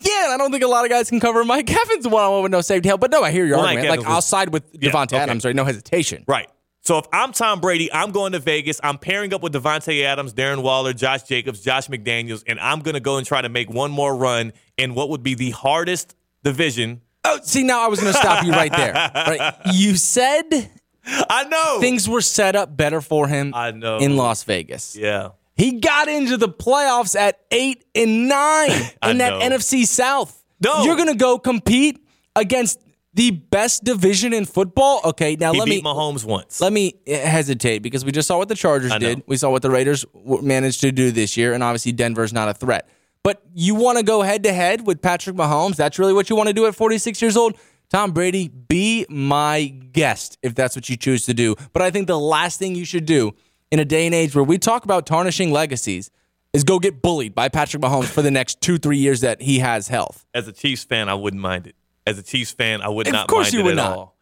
[0.00, 2.32] Yeah, and I don't think a lot of guys can cover Mike Evans one on
[2.32, 3.00] one with no safety help.
[3.02, 3.88] But no, I hear your Well, argument.
[3.88, 5.18] Mike Like Evans I'll was- side with Yeah, Davante okay.
[5.18, 5.54] Adams, right?
[5.56, 6.24] No hesitation.
[6.26, 6.48] Right.
[6.82, 8.80] So if I'm Tom Brady, I'm going to Vegas.
[8.82, 12.94] I'm pairing up with Davante Adams, Darren Waller, Josh Jacobs, Josh McDaniels, and I'm going
[12.94, 16.16] to go and try to make one more run in what would be the hardest
[16.42, 17.02] division.
[17.24, 18.92] Oh, see, now I was going to stop you right there.
[19.14, 19.54] Right?
[19.74, 20.70] You said
[21.04, 21.80] I know.
[21.80, 23.98] things were set up better for him I know.
[23.98, 24.96] in Las Vegas.
[24.96, 25.30] yeah.
[25.56, 28.70] He got into the playoffs at eight and nine
[29.06, 29.40] in that know.
[29.40, 30.42] NFC South.
[30.64, 30.84] No.
[30.84, 32.02] You're going to go compete
[32.34, 32.80] against
[33.14, 35.00] the best division in football?
[35.04, 36.60] Okay, now He let beat me Mahomes once.
[36.60, 39.22] let me eh, hesitate because we just saw what the Chargers did.
[39.26, 42.54] We saw what the Raiders managed to do this year, and obviously Denver's not a
[42.54, 42.88] threat.
[43.22, 45.76] But you want to go head to head with Patrick Mahomes?
[45.76, 47.56] That's really what you want to do at 46 years old?
[47.90, 51.56] Tom Brady, be my guest if that's what you choose to do.
[51.72, 53.32] But I think the last thing you should do
[53.70, 56.10] in a day and age where we talk about tarnishing legacies
[56.52, 59.58] is go get bullied by Patrick Mahomes for the next two, three years that he
[59.58, 60.24] has health.
[60.32, 61.74] As a Chiefs fan, I wouldn't mind it.
[62.06, 63.98] As a Chiefs fan, I would Of not course mind you it would at not.
[63.98, 64.16] all.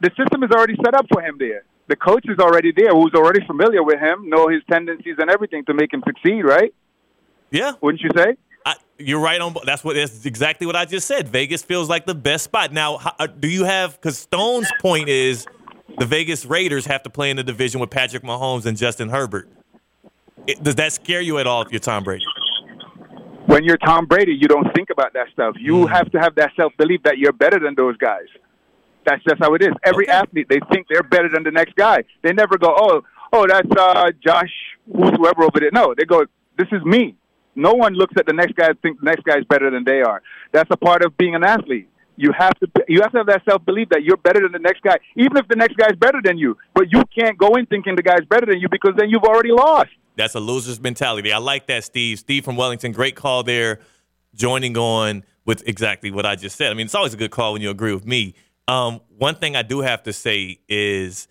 [0.00, 1.62] the system is already set up for him there.
[1.86, 5.64] The coach is already there, who's already familiar with him, know his tendencies and everything
[5.66, 6.42] to make him succeed.
[6.42, 6.74] Right?
[7.50, 7.72] Yeah.
[7.80, 8.36] Wouldn't you say?
[8.64, 9.54] I, you're right on.
[9.64, 9.94] That's what.
[9.94, 11.28] That's exactly what I just said.
[11.28, 12.72] Vegas feels like the best spot.
[12.72, 13.94] Now, how, uh, do you have?
[13.94, 15.46] Because Stone's point is
[15.98, 19.48] the Vegas Raiders have to play in the division with Patrick Mahomes and Justin Herbert.
[20.46, 22.24] It, does that scare you at all if you're Tom Brady?
[23.46, 25.56] When you're Tom Brady, you don't think about that stuff.
[25.58, 28.26] You have to have that self belief that you're better than those guys.
[29.04, 29.70] That's just how it is.
[29.82, 30.12] Every Okay.
[30.12, 32.04] athlete, they think they're better than the next guy.
[32.22, 34.52] They never go, oh, oh, that's uh, Josh,
[34.92, 35.70] whoever over there.
[35.72, 36.24] No, they go,
[36.58, 37.16] this is me.
[37.56, 40.02] No one looks at the next guy and thinks the next guy's better than they
[40.02, 40.22] are.
[40.52, 41.88] That's a part of being an athlete.
[42.16, 44.58] You have to you have to have that self belief that you're better than the
[44.58, 46.56] next guy, even if the next guy's better than you.
[46.74, 49.52] But you can't go in thinking the guy's better than you because then you've already
[49.52, 49.90] lost.
[50.16, 51.32] That's a loser's mentality.
[51.32, 52.18] I like that, Steve.
[52.18, 53.80] Steve from Wellington, great call there,
[54.34, 56.70] joining on with exactly what I just said.
[56.70, 58.34] I mean, it's always a good call when you agree with me.
[58.68, 61.26] Um, one thing I do have to say is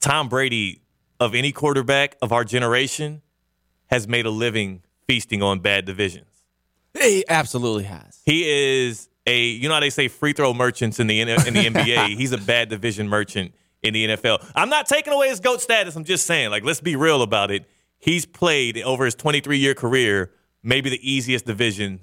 [0.00, 0.82] Tom Brady,
[1.20, 3.22] of any quarterback of our generation,
[3.86, 6.26] has made a living feasting on bad divisions.
[6.92, 8.20] He absolutely has.
[8.24, 11.34] He is a, you know how they say free throw merchants in the in the
[11.34, 12.08] NBA.
[12.18, 14.44] He's a bad division merchant in the NFL.
[14.54, 15.94] I'm not taking away his goat status.
[15.96, 17.64] I'm just saying, like, let's be real about it.
[17.98, 20.30] He's played over his 23 year career,
[20.62, 22.00] maybe the easiest division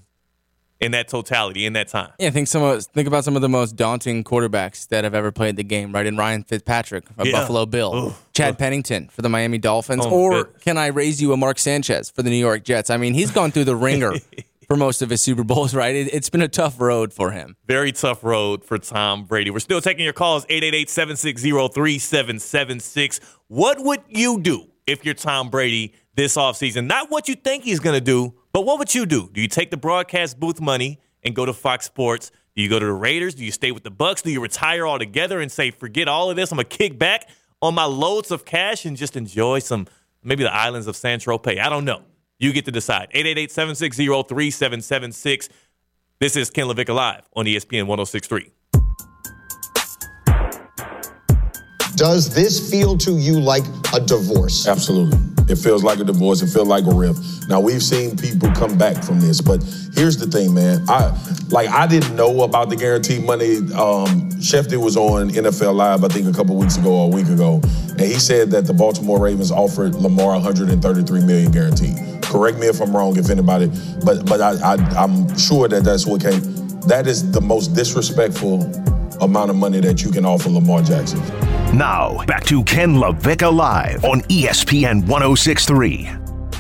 [0.80, 2.10] in that totality in that time.
[2.18, 5.32] Yeah, think some of, think about some of the most daunting quarterbacks that have ever
[5.32, 6.08] played the game, right?
[6.08, 7.34] In Ryan Fitzpatrick, a Yeah.
[7.34, 8.16] Buffalo Bill.
[8.34, 10.64] Chad Pennington for the Miami Dolphins, Oh, or goodness.
[10.64, 12.90] can I raise you a Mark Sanchez for the New York Jets?
[12.90, 14.14] I mean, he's gone through the ringer
[14.72, 15.94] for most of his Super Bowls, right?
[15.94, 17.58] It, it's been a tough road for him.
[17.68, 19.52] Very tough road for Tom Brady.
[19.52, 23.20] We're still taking your calls 888-760-3776.
[23.50, 26.86] What would you do if you're Tom Brady this offseason?
[26.86, 29.30] Not what you think he's going to do, but what would you do?
[29.34, 32.32] Do you take the broadcast booth money and go to Fox Sports?
[32.56, 33.36] Do you go to the Raiders?
[33.36, 34.22] Do you stay with the Bucks?
[34.22, 36.50] Do you retire altogether and say, "Forget all of this.
[36.50, 37.28] I'm going to kick back
[37.62, 39.88] on my loads of cash and just enjoy some
[40.24, 42.04] maybe the islands of San Tropez." I don't know.
[42.42, 43.10] You get to decide.
[43.14, 45.48] 888-760-3776.
[46.20, 48.52] This is Ken LaVicka Live on ESPN 1063.
[51.96, 53.64] Does this feel to you like
[53.94, 54.68] a divorce?
[54.68, 55.20] Absolutely.
[55.50, 56.42] It feels like a divorce.
[56.42, 57.16] It feels like a rip.
[57.48, 59.62] Now we've seen people come back from this, but
[59.94, 60.84] here's the thing, man.
[60.90, 61.16] I
[61.50, 63.58] like I didn't know about the guaranteed money.
[63.58, 67.28] Um, Schefter was on NFL Live, I think, a couple weeks ago or a week
[67.28, 72.11] ago, and he said that the Baltimore Ravens offered Lamar 133 million guaranteed.
[72.32, 73.70] Correct me if I'm wrong, if anybody,
[74.06, 76.40] but but I, I I'm sure that that's what came.
[76.88, 78.64] That is the most disrespectful
[79.22, 81.20] amount of money that you can offer Lamar Jackson.
[81.78, 86.10] Now, back to Ken LaVicka Live on ESPN 1063.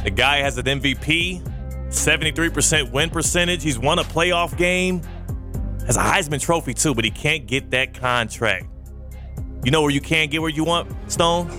[0.03, 1.41] The guy has an MVP,
[1.87, 3.63] 73% win percentage.
[3.63, 5.01] He's won a playoff game,
[5.85, 8.65] has a Heisman Trophy too, but he can't get that contract.
[9.63, 11.49] You know where you can get where you want, Stone?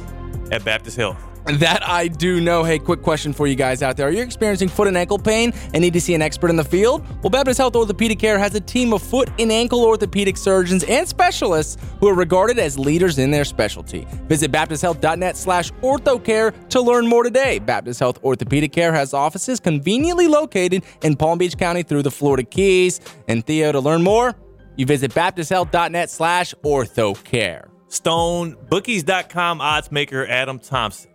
[0.52, 1.31] At Baptist Health.
[1.44, 2.62] That I do know.
[2.62, 4.06] Hey, quick question for you guys out there.
[4.06, 6.64] Are you experiencing foot and ankle pain and need to see an expert in the
[6.64, 7.04] field?
[7.22, 11.06] Well, Baptist Health Orthopedic Care has a team of foot and ankle orthopedic surgeons and
[11.06, 14.06] specialists who are regarded as leaders in their specialty.
[14.28, 17.58] Visit baptisthealth.net slash orthocare to learn more today.
[17.58, 22.44] Baptist Health Orthopedic Care has offices conveniently located in Palm Beach County through the Florida
[22.44, 23.00] Keys.
[23.26, 24.36] And Theo, to learn more,
[24.76, 27.68] you visit baptisthealth.net slash orthocare.
[27.88, 31.11] Stone, bookies.com odds maker Adam Thompson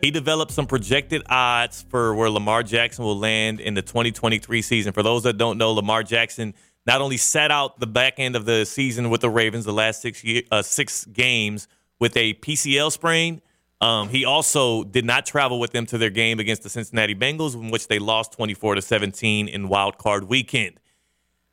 [0.00, 4.92] he developed some projected odds for where Lamar Jackson will land in the 2023 season.
[4.92, 6.54] For those that don't know, Lamar Jackson
[6.86, 10.02] not only sat out the back end of the season with the Ravens the last
[10.02, 11.66] six year, uh, six games
[11.98, 13.40] with a PCL sprain.
[13.80, 17.54] Um, he also did not travel with them to their game against the Cincinnati Bengals,
[17.54, 20.80] in which they lost 24 to 17 in Wild Card Weekend.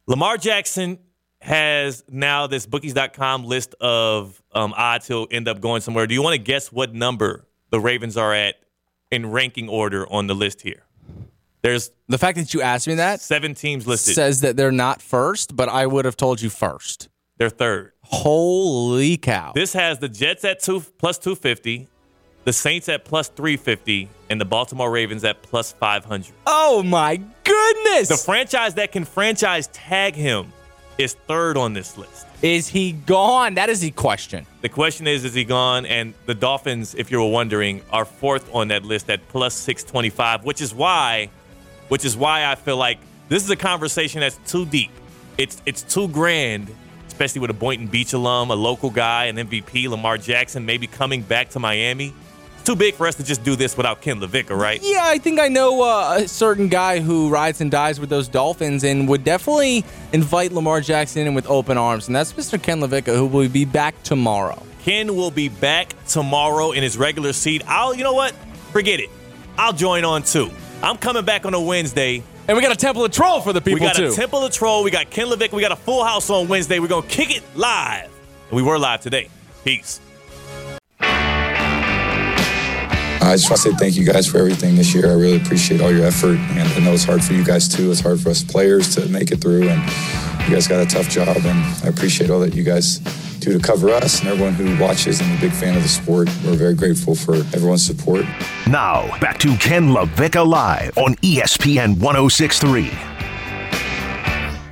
[0.07, 0.99] Lamar Jackson
[1.41, 6.07] has now this bookies.com list of um, odds he'll end up going somewhere.
[6.07, 8.57] Do you want to guess what number the Ravens are at
[9.09, 10.83] in ranking order on the list here.
[11.63, 15.01] There's the fact that you asked me that seven teams listed says that they're not
[15.01, 17.09] first, but I would have told you first.
[17.37, 17.93] They're third.
[18.03, 19.53] Holy cow!
[19.55, 21.87] This has the Jets at two plus two fifty,
[22.43, 26.35] the Saints at plus three fifty, and the Baltimore Ravens at plus five hundred.
[26.45, 28.09] Oh my goodness!
[28.09, 30.53] The franchise that can franchise tag him
[30.97, 32.25] is third on this list.
[32.41, 33.55] Is he gone?
[33.55, 34.45] That is the question.
[34.61, 35.85] The question is, is he gone?
[35.85, 40.43] And the Dolphins, if you were wondering, are fourth on that list at plus 625,
[40.43, 41.29] which is why,
[41.87, 44.91] which is why I feel like this is a conversation that's too deep.
[45.37, 46.73] It's it's too grand,
[47.07, 51.21] especially with a Boynton Beach alum, a local guy, an MVP, Lamar Jackson, maybe coming
[51.21, 52.13] back to Miami
[52.63, 54.79] too big for us to just do this without Ken LaVicka, right?
[54.81, 58.27] Yeah, I think I know uh, a certain guy who rides and dies with those
[58.27, 62.61] Dolphins and would definitely invite Lamar Jackson in with open arms, and that's Mr.
[62.61, 64.61] Ken LaVicka, who will be back tomorrow.
[64.83, 67.63] Ken will be back tomorrow in his regular seat.
[67.67, 68.33] I'll, you know what?
[68.71, 69.09] Forget it.
[69.57, 70.49] I'll join on too.
[70.81, 72.23] I'm coming back on a Wednesday.
[72.45, 74.07] And we got a Temple of Troll for the people, We got too.
[74.07, 74.83] a Temple of Troll.
[74.83, 75.53] We got Ken LaVicka.
[75.53, 76.79] We got a full house on Wednesday.
[76.79, 78.09] We're going to kick it live.
[78.49, 79.29] And we were live today.
[79.63, 80.01] Peace.
[83.23, 85.09] I just want to say thank you guys for everything this year.
[85.09, 87.89] I really appreciate all your effort, and I know it's hard for you guys too.
[87.89, 89.81] It's hard for us players to make it through, and
[90.43, 91.37] you guys got a tough job.
[91.37, 92.99] And I appreciate all that you guys
[93.39, 95.21] do to cover us and everyone who watches.
[95.21, 96.29] I'm a big fan of the sport.
[96.43, 98.25] We're very grateful for everyone's support.
[98.67, 102.91] Now back to Ken LaVicka Live on ESPN 1063.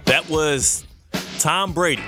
[0.05, 0.85] That was
[1.39, 2.03] Tom Brady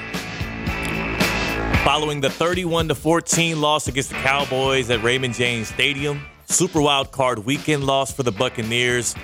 [1.83, 6.21] following the 31 to 14 loss against the Cowboys at Raymond James Stadium.
[6.45, 9.15] Super wild card weekend loss for the Buccaneers.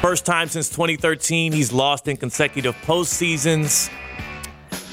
[0.00, 3.90] First time since 2013 he's lost in consecutive postseasons.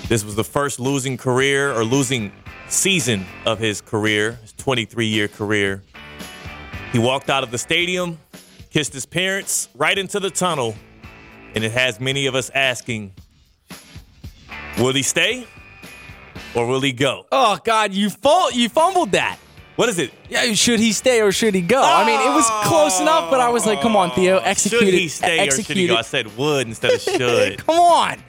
[0.07, 2.31] This was the first losing career or losing
[2.67, 5.83] season of his career, his 23 year career.
[6.91, 8.17] He walked out of the stadium,
[8.69, 10.75] kissed his parents right into the tunnel,
[11.55, 13.13] and it has many of us asking,
[14.77, 15.47] will he stay
[16.55, 17.25] or will he go?
[17.31, 19.37] Oh God, you fum- you fumbled that.
[19.81, 20.13] What is it?
[20.29, 21.81] Yeah, should he stay or should he go?
[21.81, 24.79] I mean, it was close enough, but I was like, come on, Theo, oh, execute
[24.79, 24.93] Should it.
[24.93, 25.95] he stay or should execute he go?
[25.95, 25.97] it.
[25.97, 27.65] I said would instead of should.
[27.65, 28.19] come on.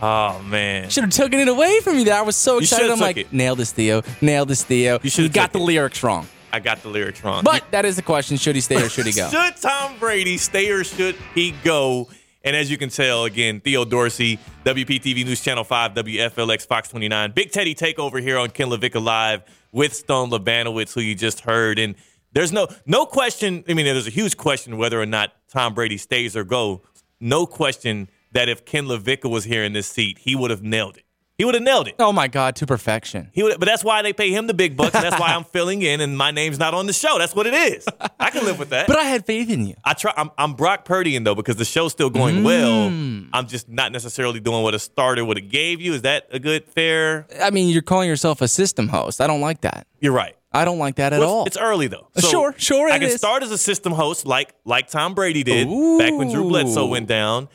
[0.00, 0.88] oh man.
[0.88, 2.14] Should have taken it away from you there.
[2.14, 2.84] I was so You excited.
[2.84, 3.30] should've I'm took like, it.
[3.30, 4.00] nail this, Theo.
[4.22, 5.00] Nail this, Theo.
[5.02, 5.64] You, should've got took the it.
[5.64, 6.26] lyrics wrong.
[6.50, 7.44] I got the lyrics wrong.
[7.44, 8.38] But that is the question.
[8.38, 9.28] Should he stay or should he go?
[9.30, 12.08] Should Tom Brady stay or should he go?
[12.42, 17.32] And as you can tell, again, Theo Dorsey, WPTV News Channel 5, WFLX Fox 29.
[17.32, 19.42] Big Teddy takeover here on Ken LaVicka Live
[19.72, 21.78] with Stone Labanowitz, who you just heard.
[21.78, 21.94] And
[22.32, 23.64] there's no no question.
[23.68, 26.82] I mean, there's a huge question whether or not Tom Brady stays or go.
[27.20, 30.96] No question that if Ken LaVicka was here in this seat, he would have nailed
[30.96, 31.04] it.
[31.38, 31.94] He would have nailed it.
[31.98, 33.30] Oh my God, to perfection.
[33.32, 35.44] He would, but that's why they pay him the big bucks, and that's why I'm
[35.52, 37.18] filling in, and my name's not on the show.
[37.18, 37.86] That's what it is.
[38.20, 38.86] I can live with that.
[38.86, 39.74] But I had faith in you.
[39.84, 40.12] I try.
[40.16, 42.90] I'm, I'm Brock Purdying though because the show's still going well.
[42.90, 43.30] Mm.
[43.32, 45.94] I'm just not necessarily doing what a starter would have gave you.
[45.94, 47.26] Is that a good fair?
[47.42, 49.20] I mean, you're calling yourself a system host.
[49.20, 49.86] I don't like that.
[50.00, 50.36] You're right.
[50.52, 51.44] I don't like that at Well, all.
[51.46, 52.08] It's early though.
[52.14, 53.14] Uh, sure, sure I can is.
[53.16, 55.66] start as a system host, like like Tom Brady did
[55.98, 57.48] back when Drew Bledsoe went down,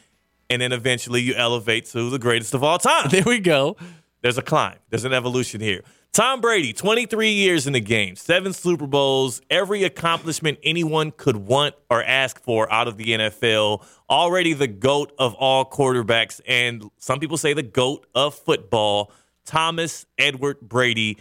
[0.49, 3.07] and then eventually you elevate to the greatest of all time.
[3.11, 3.75] there we go.
[4.21, 4.77] There's a climb.
[4.89, 5.83] There's an evolution here.
[6.11, 11.75] Tom Brady, 23 years in the game, seven Super Bowls, every accomplishment anyone could want
[11.91, 13.85] or ask for out of the NFL.
[14.09, 19.11] Already the GOAT of all quarterbacks, and some people say the GOAT of football.
[19.45, 21.19] Thomas Edward Brady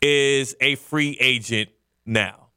[0.00, 1.68] is a free agent
[2.06, 2.48] now.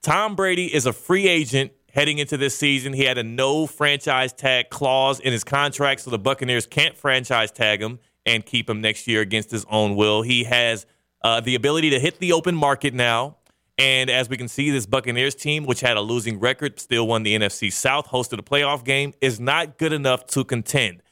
[0.00, 2.92] Tom Brady is a free agent heading into this season.
[2.92, 7.52] He had a no franchise tag clause in his contract, so the Buccaneers can't franchise
[7.52, 10.22] tag him and keep him next year against his own will.
[10.22, 10.86] He has
[11.22, 13.36] uh, the ability to hit the open market now.
[13.78, 17.22] And as we can see, this Buccaneers team, which had a losing record, still won
[17.22, 21.02] the NFC South, hosted a playoff game, is not good enough to contend.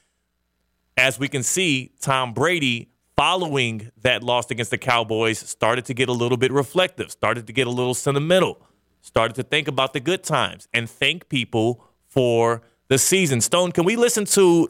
[0.97, 6.09] As we can see, Tom Brady, following that loss against the Cowboys, started to get
[6.09, 8.61] a little bit reflective, started to get a little sentimental,
[9.03, 13.41] started to think about the good times and thank people for the season.
[13.41, 14.69] Stone, can we listen to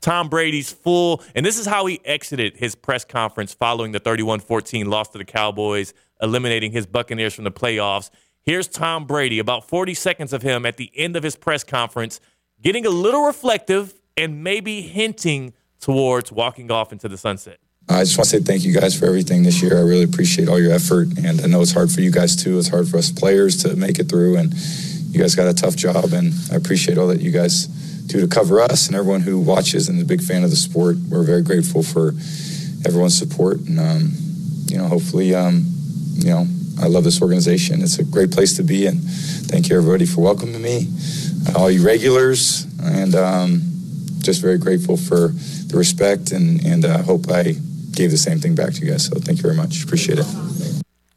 [0.00, 4.40] Tom Brady's full, and this is how he exited his press conference following the 31
[4.40, 8.10] 14 loss to the Cowboys, eliminating his Buccaneers from the playoffs.
[8.42, 12.20] Here's Tom Brady, about 40 seconds of him at the end of his press conference,
[12.62, 17.58] getting a little reflective and maybe hinting towards walking off into the sunset.
[17.90, 19.76] I just want to say thank you guys for everything this year.
[19.76, 22.56] I really appreciate all your effort, and I know it's hard for you guys too.
[22.56, 25.74] It's hard for us players to make it through, and you guys got a tough
[25.74, 27.66] job, and I appreciate all that you guys
[28.06, 30.56] do to cover us and everyone who watches and is a big fan of the
[30.56, 30.96] sport.
[31.08, 32.10] We're very grateful for
[32.86, 34.12] everyone's support, and um,
[34.66, 35.66] you know, hopefully, um,
[36.14, 36.46] you know,
[36.80, 37.82] I love this organization.
[37.82, 40.86] It's a great place to be, and thank you everybody for welcoming me,
[41.56, 43.62] all you regulars, and um,
[44.20, 45.32] just very grateful for
[45.66, 47.56] the respect, and and I uh, hope I
[47.92, 49.06] gave the same thing back to you guys.
[49.06, 49.84] So thank you very much.
[49.84, 50.26] Appreciate it.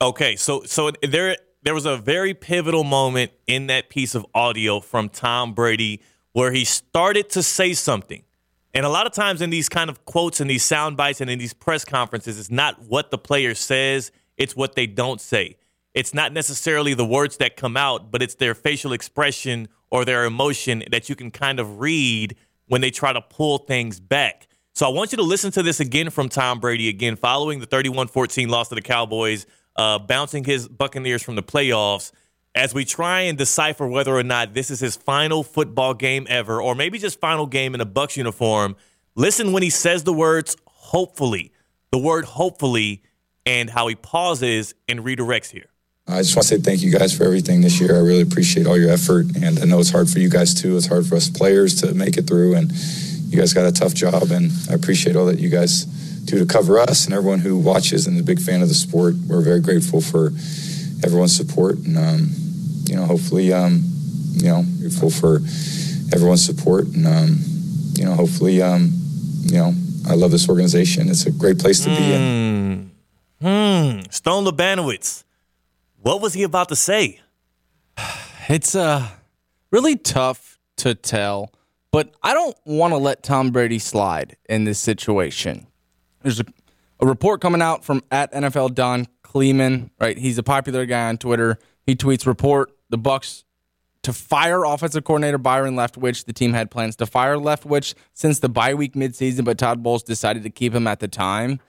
[0.02, 4.80] Okay, so so there there was a very pivotal moment in that piece of audio
[4.80, 6.02] from Tom Brady
[6.34, 8.24] where he started to say something.
[8.74, 11.30] And a lot of times in these kind of quotes and these sound bites and
[11.30, 15.58] in these press conferences, it's not what the player says, it's what they don't say.
[15.94, 20.26] It's not necessarily the words that come out, but it's their facial expression or their
[20.26, 22.36] emotion that you can kind of read
[22.68, 24.48] when they try to pull things back.
[24.76, 27.68] So I want you to listen to this again from Tom Brady again, following the
[27.68, 29.46] 31 14 loss to the Cowboys,
[29.76, 32.12] uh, bouncing his Buccaneers from the playoffs
[32.56, 36.62] as we try and decipher whether or not this is his final football game ever,
[36.62, 38.76] or maybe just final game in a Bucks uniform,
[39.16, 41.52] listen when he says the words hopefully,
[41.92, 43.04] the word hopefully,
[43.46, 45.68] and how he pauses and redirects here.
[46.08, 47.96] I just want to say thank you guys for everything this year.
[47.96, 50.76] I really appreciate all your effort, and I know it's hard for you guys too.
[50.78, 52.72] It's hard for us players to make it through, and
[53.34, 55.86] you guys got a tough job, and I appreciate all that you guys
[56.26, 58.76] do to cover us and everyone who watches and is a big fan of the
[58.76, 59.16] sport.
[59.28, 60.28] We're very grateful for
[61.04, 62.30] everyone's support, and um,
[62.86, 63.82] you know, hopefully, um,
[64.34, 65.38] you know, grateful for
[66.14, 67.40] everyone's support, and um,
[67.94, 68.92] you know, hopefully, um,
[69.42, 69.74] you know,
[70.08, 71.10] I love this organization.
[71.10, 71.98] It's a great place to mm.
[71.98, 72.92] be in.
[73.42, 74.12] Hmm.
[74.12, 75.24] Stone Labanowitz,
[76.02, 77.20] what was he about to say?
[78.50, 79.08] It's uh
[79.72, 81.50] really tough to tell,
[81.94, 85.68] but I don't want to let Tom Brady slide in this situation.
[86.24, 86.46] There's a,
[87.00, 90.18] a report coming out from at NFL Dov Kleiman, right?
[90.18, 91.60] He's a popular guy on Twitter.
[91.86, 93.46] He tweets report the Bucks
[94.02, 96.26] to fire offensive coordinator Byron Leftwich.
[96.26, 100.02] The team had plans to fire Leftwich since the bye week midseason, but Todd Bowles
[100.02, 101.60] decided to keep him at the time.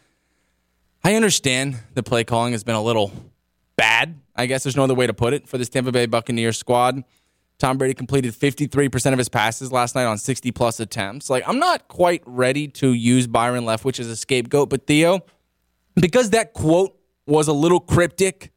[1.05, 3.13] I understand the play calling has been a little
[3.77, 4.19] bad.
[4.35, 7.05] I guess there's no other way to put it for this Tampa Bay Buccaneers squad.
[7.59, 11.31] Tom Brady completed 53% of his passes last night on 60 plus attempts.
[11.31, 15.21] Like, I'm not quite ready to use Byron Leftwich as a scapegoat, but Theo,
[15.95, 16.97] because that quote
[17.27, 18.53] was a little cryptic,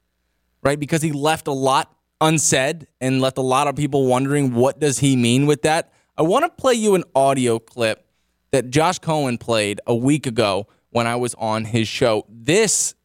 [0.64, 0.80] right?
[0.80, 5.00] Because he left a lot unsaid and left a lot of people wondering what does
[5.00, 5.94] he mean with that.
[6.18, 8.04] I want to play you an audio clip
[8.52, 12.26] that Josh Cohen played a week ago when I was on his show.
[12.28, 12.96] This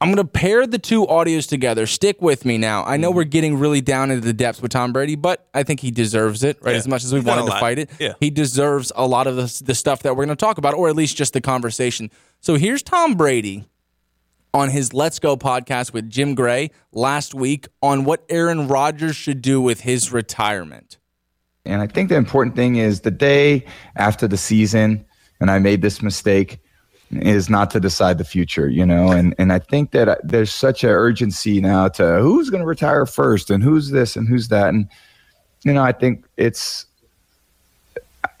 [0.00, 1.86] I'm going to pair the two audios together.
[1.86, 2.84] Stick with me now.
[2.84, 3.16] I know mm-hmm.
[3.16, 6.44] we're getting really down into the depths with Tom Brady, but I think he deserves
[6.44, 6.72] it, right?
[6.72, 6.78] Yeah.
[6.78, 8.12] As much as we wanted to fight it, yeah.
[8.20, 10.88] he deserves a lot of the, the stuff that we're going to talk about, or
[10.88, 12.10] at least just the conversation.
[12.40, 13.64] So here's Tom Brady
[14.52, 19.40] on his Let's Go podcast with Jim Gray last week on what Aaron Rodgers should
[19.40, 20.98] do with his retirement.
[21.64, 23.64] And I think the important thing is the day
[23.96, 25.06] after the season,
[25.40, 26.60] and I made this mistake,
[27.10, 29.10] is not to decide the future, you know.
[29.10, 32.66] And and I think that uh, there's such an urgency now to who's going to
[32.66, 34.70] retire first and who's this and who's that.
[34.70, 34.88] And
[35.64, 36.86] you know, I think it's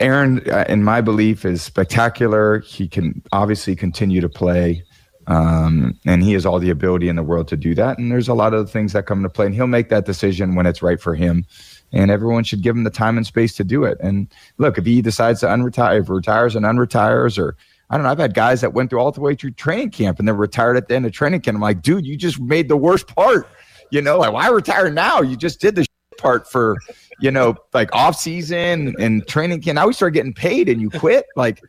[0.00, 2.60] Aaron, uh, in my belief, is spectacular.
[2.60, 4.82] He can obviously continue to play.
[5.28, 7.98] Um, and he has all the ability in the world to do that.
[7.98, 10.54] And there's a lot of things that come into play, and he'll make that decision
[10.54, 11.44] when it's right for him.
[11.92, 13.98] And everyone should give him the time and space to do it.
[14.00, 17.56] And look, if he decides to unretire, if he retires and unretires, or
[17.90, 20.18] I don't know, I've had guys that went through all the way through training camp
[20.18, 21.54] and then retired at the end of training camp.
[21.54, 23.48] I'm like, dude, you just made the worst part.
[23.90, 25.20] You know, like why retire now?
[25.20, 25.86] You just did the
[26.18, 26.76] part for,
[27.20, 29.76] you know, like off season and training camp.
[29.76, 31.26] Now we start getting paid and you quit.
[31.36, 31.62] Like,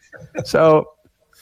[0.43, 0.87] so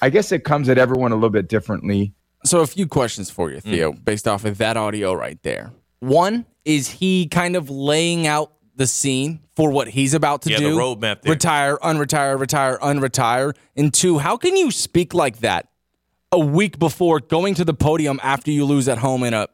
[0.02, 2.14] I guess it comes at everyone a little bit differently.
[2.44, 4.06] So, a few questions for you, Theo, mm.
[4.06, 5.72] based off of that audio right there.
[6.00, 10.58] One is he kind of laying out the scene for what he's about to Yeah,
[10.58, 10.78] the do.
[10.78, 11.32] roadmap there.
[11.32, 13.56] Retire, unretire, retire, unretire.
[13.76, 15.68] And two, how can you speak like that
[16.32, 19.48] a week before going to the podium after you lose at home in a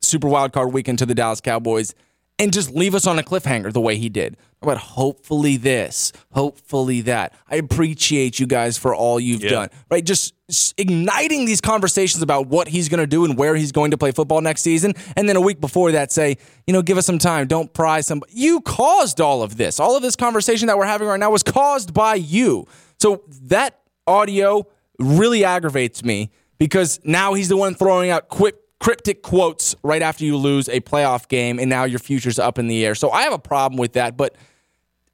[0.00, 1.94] Super Wild Card weekend to the Dallas Cowboys
[2.38, 4.36] and just leave us on a cliffhanger the way he did?
[4.60, 7.34] But hopefully this, hopefully that.
[7.50, 9.50] I appreciate you guys for all you've Yeah.
[9.50, 9.68] done.
[9.90, 10.04] Right?
[10.04, 10.34] Just
[10.78, 14.12] igniting these conversations about what he's going to do and where he's going to play
[14.12, 14.94] football next season.
[15.16, 17.46] And then a week before that, say, you know, give us some time.
[17.48, 18.22] Don't pry some.
[18.28, 19.80] You caused all of this.
[19.80, 22.66] All of this conversation that we're having right now was caused by you.
[23.00, 24.66] So that audio
[24.98, 30.24] really aggravates me because now he's the one throwing out quip, cryptic quotes right after
[30.24, 32.94] you lose a playoff game and now your future's up in the air.
[32.96, 34.16] So I have a problem with that.
[34.16, 34.34] But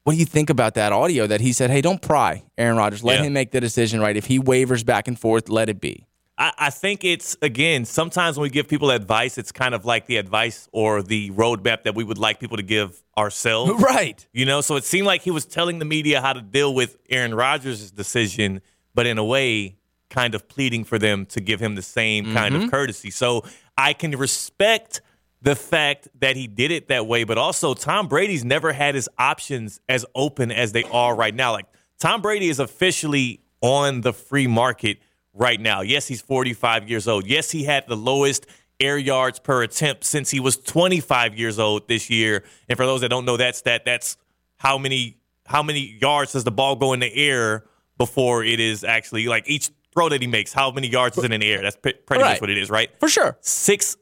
[0.05, 3.03] what do you think about that audio that he said, hey, don't pry, Aaron Rodgers?
[3.03, 3.25] Let Yeah.
[3.25, 4.17] him make the decision, right?
[4.17, 6.07] If he wavers back and forth, let it be.
[6.35, 10.07] I, I think it's again sometimes when we give people advice, it's kind of like
[10.07, 13.73] the advice or the roadmap that we would like people to give ourselves.
[13.83, 14.25] Right.
[14.33, 16.97] You know, so it seemed like he was telling the media how to deal with
[17.09, 18.61] Aaron Rodgers' decision,
[18.95, 19.75] but in a way,
[20.09, 22.71] kind of pleading for them to give him the same kind of mm-hmm.
[22.71, 23.11] courtesy.
[23.11, 23.43] So
[23.77, 25.01] I can respect
[25.41, 29.07] the fact that he did it that way, but also Tom Brady's never had his
[29.17, 31.53] options as open as they are right now.
[31.53, 31.67] Like
[31.99, 34.99] Tom Brady is officially on the free market
[35.33, 35.81] right now.
[35.81, 37.27] Yes, he's 45 years old.
[37.27, 38.45] Yes, he had the lowest
[38.79, 42.43] air yards per attempt since he was 25 years old this year.
[42.67, 44.17] And for those that don't know that stat, that's
[44.57, 47.65] how many how many yards does the ball go in the air
[47.97, 51.31] before it is actually like each throw that he makes, how many yards is in
[51.31, 51.61] the air?
[51.61, 52.31] That's pre- pretty Right.
[52.33, 52.89] much what it is, right?
[52.99, 53.37] For sure.
[53.41, 53.97] Six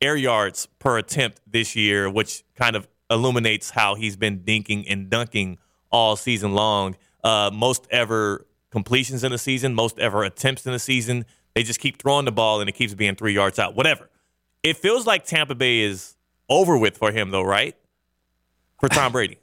[0.00, 5.10] air yards per attempt this year, which kind of illuminates how he's been dinking and
[5.10, 5.58] dunking
[5.90, 6.96] all season long.
[7.22, 11.24] Uh, most ever completions in the season, most ever attempts in the season.
[11.54, 13.74] They just keep throwing the ball and it keeps being three yards out.
[13.76, 14.08] Whatever.
[14.62, 16.16] It feels like Tampa Bay is
[16.48, 17.76] over with for him, though, right?
[18.80, 19.38] For Tom Brady.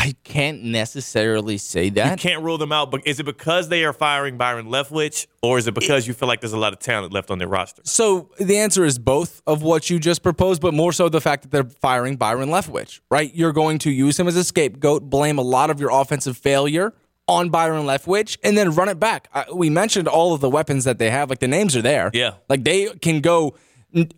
[0.00, 2.22] I can't necessarily say that.
[2.22, 5.58] You can't rule them out, but is it because they are firing Byron Leftwich, or
[5.58, 7.82] is it because you feel like there's a lot of talent left on their roster?
[7.84, 11.42] So the answer is both of what you just proposed, but more so the fact
[11.42, 13.34] that they're firing Byron Leftwich, right?
[13.34, 16.94] You're going to use him as a scapegoat, blame a lot of your offensive failure
[17.26, 19.28] on Byron Leftwich, and then run it back.
[19.52, 22.10] We mentioned all of the weapons that they have, like the names are there.
[22.14, 22.34] Yeah.
[22.48, 23.56] Like they can go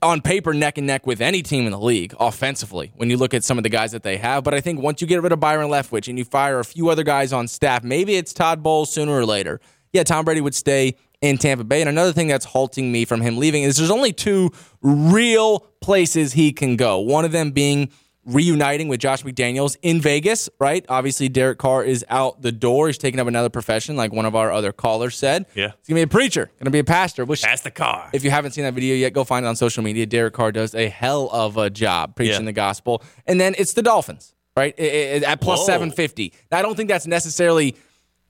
[0.03, 3.35] on paper neck and neck with any team in the league offensively when you look
[3.35, 4.43] at some of the guys that they have.
[4.43, 6.89] But I think once you get rid of Byron Leftwich and you fire a few
[6.89, 9.61] other guys on staff, maybe it's Todd Bowles sooner or later.
[9.93, 11.81] Yeah, Tom Brady would stay in Tampa Bay.
[11.81, 14.51] And another thing that's halting me from him leaving is there's only two
[14.83, 16.99] real places he can go.
[16.99, 17.91] One of them being
[18.31, 20.85] reuniting with Josh McDaniels in Vegas, right?
[20.89, 22.87] Obviously, Derek Carr is out the door.
[22.87, 25.47] He's taking up another profession, like one of our other callers said.
[25.55, 25.73] Yeah.
[25.79, 27.25] He's gonna be a preacher, gonna be a pastor.
[27.25, 28.09] Which That's the car.
[28.13, 30.07] if you haven't seen that video yet, go find it on social media.
[30.07, 32.47] Derek Carr does a hell of a job preaching Yeah.
[32.47, 33.03] the gospel.
[33.27, 34.75] And then it's the Dolphins, right?
[34.79, 35.67] I- I- at plus Whoa.
[35.67, 36.33] 750.
[36.53, 37.77] Now, I don't think that's necessarily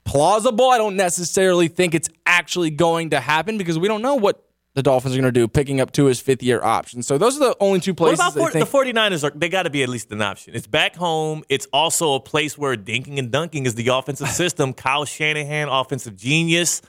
[0.04, 0.70] plausible.
[0.70, 4.42] I don't necessarily think it's actually going to happen because we don't know what
[4.74, 7.02] the Dolphins are going to do, picking up to his fifth year option.
[7.02, 8.70] So those are the only two What places about I for, think.
[8.70, 9.24] the 49ers?
[9.24, 10.54] Are, they got to be at least an option.
[10.54, 11.42] It's back home.
[11.48, 14.72] It's also a place where dinking and dunking is the offensive system.
[14.72, 16.82] Kyle Shanahan, offensive genius.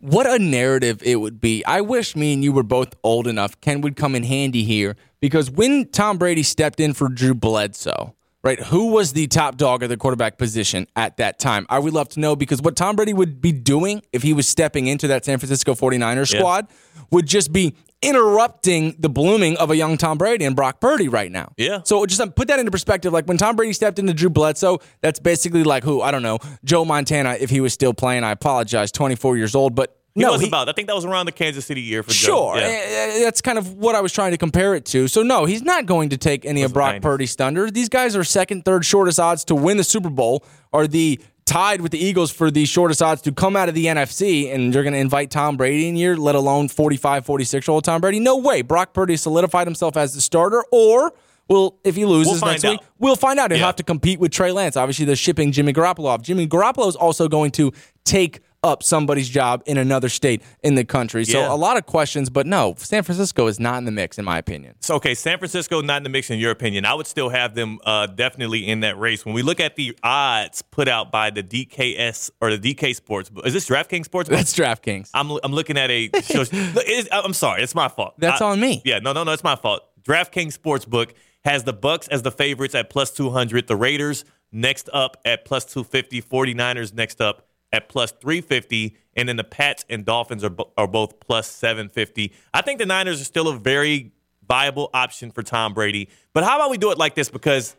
[0.00, 1.64] what a narrative it would be.
[1.64, 3.60] I wish me and you were both old enough.
[3.60, 8.14] Ken would come in handy here because when Tom Brady stepped in for Drew Bledsoe,
[8.44, 11.66] right, who was the top dog at the quarterback position at that time?
[11.68, 14.46] I would love to know because what Tom Brady would be doing if he was
[14.48, 16.38] stepping into that San Francisco 49ers Yeah.
[16.40, 16.68] squad
[17.10, 21.30] would just be interrupting the blooming of a young Tom Brady and Brock Purdy right
[21.32, 21.52] now.
[21.56, 21.80] Yeah.
[21.84, 23.12] So just um, put that into perspective.
[23.12, 26.00] Like when Tom Brady stepped into Drew Bledsoe, that's basically like who?
[26.00, 26.38] I don't know.
[26.64, 29.74] Joe Montana, if he was still playing, I apologize, 24 years old.
[29.74, 30.68] But He no, was he- about.
[30.68, 32.52] I think that was around the Kansas City year for Joe.
[32.54, 33.20] Sure, Yeah.
[33.24, 35.08] That's kind of what I was trying to compare it to.
[35.08, 37.02] So no, he's not going to take any of Brock 90s.
[37.02, 37.70] Purdy's thunder.
[37.70, 41.80] These guys are second, third shortest odds to win the Super Bowl, are the tied
[41.80, 44.82] with the Eagles for the shortest odds to come out of the NFC, and you're
[44.82, 48.20] going to invite Tom Brady in here, let alone 45, 46 year old Tom Brady.
[48.20, 48.60] No way.
[48.60, 51.12] Brock Purdy solidified himself as the starter, or.
[51.50, 53.50] Well, if he loses We'll next find week, we'll find out.
[53.50, 53.64] He'll Yeah.
[53.68, 54.76] have to compete with Trey Lance.
[54.76, 56.20] Obviously, they're shipping Jimmy Garoppolo off.
[56.20, 57.72] Jimmy Garoppolo is also going to
[58.04, 61.24] take up somebody's job in another state in the country.
[61.24, 61.52] So Yeah.
[61.52, 64.36] a lot of questions, but no, San Francisco is not in the mix, in my
[64.38, 64.74] opinion.
[64.80, 66.84] So, okay, San Francisco not in the mix in your opinion.
[66.84, 69.24] I would still have them uh, definitely in that race.
[69.24, 73.30] When we look at the odds put out by the DKS or the DK Sports,
[73.44, 74.28] is this DraftKings Sports?
[74.28, 75.10] That's DraftKings.
[75.14, 76.10] I'm I'm looking at a.
[77.12, 78.14] I'm sorry, it's my fault.
[78.18, 78.82] That's I- on me.
[78.84, 79.82] Yeah, no, no, no, it's my fault.
[80.02, 81.10] DraftKings Sportsbook
[81.44, 83.66] has the Bucks as the favorites at plus 200.
[83.68, 86.22] The Raiders next up at plus 250.
[86.22, 88.96] 49ers next up at plus 350.
[89.16, 92.32] And then the Pats and Dolphins are, bo- are both plus 750.
[92.54, 94.12] I think the Niners are still a very
[94.48, 96.08] viable option for Tom Brady.
[96.32, 97.28] But how about we do it like this?
[97.28, 97.76] Because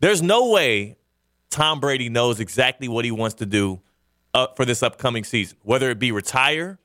[0.00, 0.96] there's no way
[1.50, 3.80] Tom Brady knows exactly what he wants to do
[4.34, 6.78] uh, for this upcoming season, whether it be retire,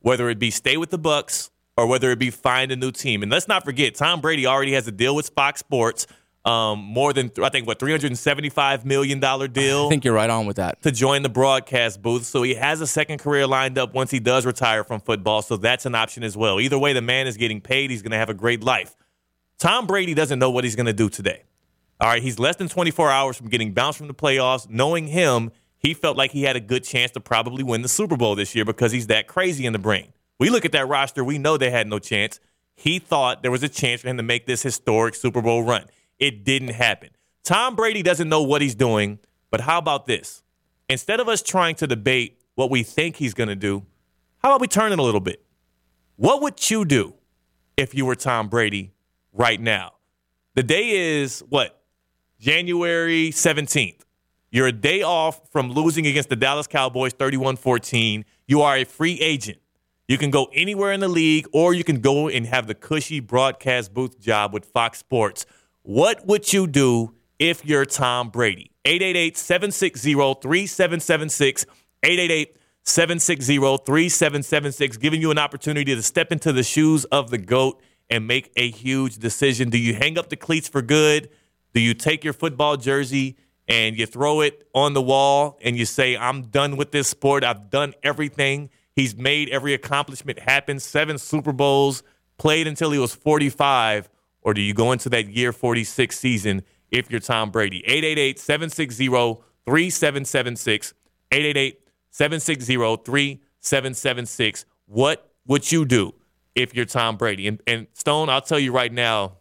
[0.00, 3.22] whether it be stay with the Bucks, or whether it be find a new team.
[3.22, 6.06] And let's not forget, Tom Brady already has a deal with Fox Sports,
[6.44, 9.86] um, more than I think what three hundred and seventy-five million dollar deal.
[9.86, 10.82] I think you're right on with that.
[10.82, 14.20] To join the broadcast booth, so he has a second career lined up once he
[14.20, 15.42] does retire from football.
[15.42, 16.60] So that's an option as well.
[16.60, 17.90] Either way, the man is getting paid.
[17.90, 18.94] He's going to have a great life.
[19.58, 21.44] Tom Brady doesn't know what he's going to do today.
[22.00, 24.68] All right, he's less than 24 hours from getting bounced from the playoffs.
[24.68, 28.16] Knowing him, he felt like he had a good chance to probably win the Super
[28.16, 30.12] Bowl this year because he's that crazy in the brain.
[30.38, 32.40] We look at that roster, we know they had no chance.
[32.74, 35.84] He thought there was a chance for him to make this historic Super Bowl run.
[36.18, 37.10] It didn't happen.
[37.42, 39.18] Tom Brady doesn't know what he's doing,
[39.50, 40.42] but how about this?
[40.88, 43.84] Instead of us trying to debate what we think he's going to do,
[44.38, 45.44] how about we turn it a little bit?
[46.16, 47.14] What would you do
[47.76, 48.92] if you were Tom Brady
[49.32, 49.92] right now?
[50.54, 51.82] The day is what?
[52.38, 54.00] January 17th.
[54.50, 58.24] You're a day off from losing against the Dallas Cowboys 31 14.
[58.46, 59.58] You are a free agent.
[60.06, 63.18] You can go anywhere in the league, or you can go and have the cushy
[63.18, 65.46] broadcast booth job with Fox Sports.
[65.86, 68.70] What would you do if you're Tom Brady?
[68.86, 71.66] 888 760 3776.
[72.02, 77.82] 888 760 3776, giving you an opportunity to step into the shoes of the GOAT
[78.08, 79.68] and make a huge decision.
[79.68, 81.28] Do you hang up the cleats for good?
[81.74, 83.36] Do you take your football jersey
[83.68, 87.44] and you throw it on the wall and you say, I'm done with this sport?
[87.44, 88.70] I've done everything.
[88.96, 90.80] He's made every accomplishment happen.
[90.80, 92.02] Seven Super Bowls,
[92.38, 94.08] played until he was 45.
[94.44, 97.78] Or do you go into that year 46 season if you're Tom Brady?
[97.86, 99.06] 888 760
[99.64, 100.94] 3776.
[101.32, 101.80] 888
[102.10, 104.64] 760 3776.
[104.86, 106.14] What would you do
[106.54, 107.48] if you're Tom Brady?
[107.48, 109.38] And, and Stone, I'll tell you right now,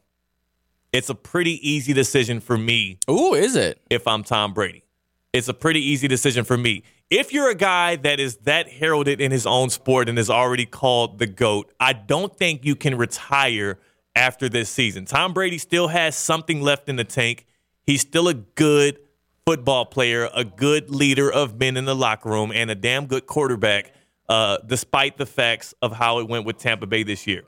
[0.93, 2.99] it's a pretty easy decision for me.
[3.09, 3.81] Ooh, is it?
[3.89, 4.85] If I'm Tom Brady,
[5.33, 6.83] it's a pretty easy decision for me.
[7.09, 10.65] If you're a guy that is that heralded in his own sport and is already
[10.65, 13.79] called the GOAT, I don't think you can retire
[14.15, 15.05] after this season.
[15.05, 17.45] Tom Brady still has something left in the tank.
[17.83, 18.99] He's still a good
[19.45, 23.25] football player, a good leader of men in the locker room, and a damn good
[23.25, 23.93] quarterback,
[24.29, 27.43] uh, despite the facts of how it went with Tampa Bay this year.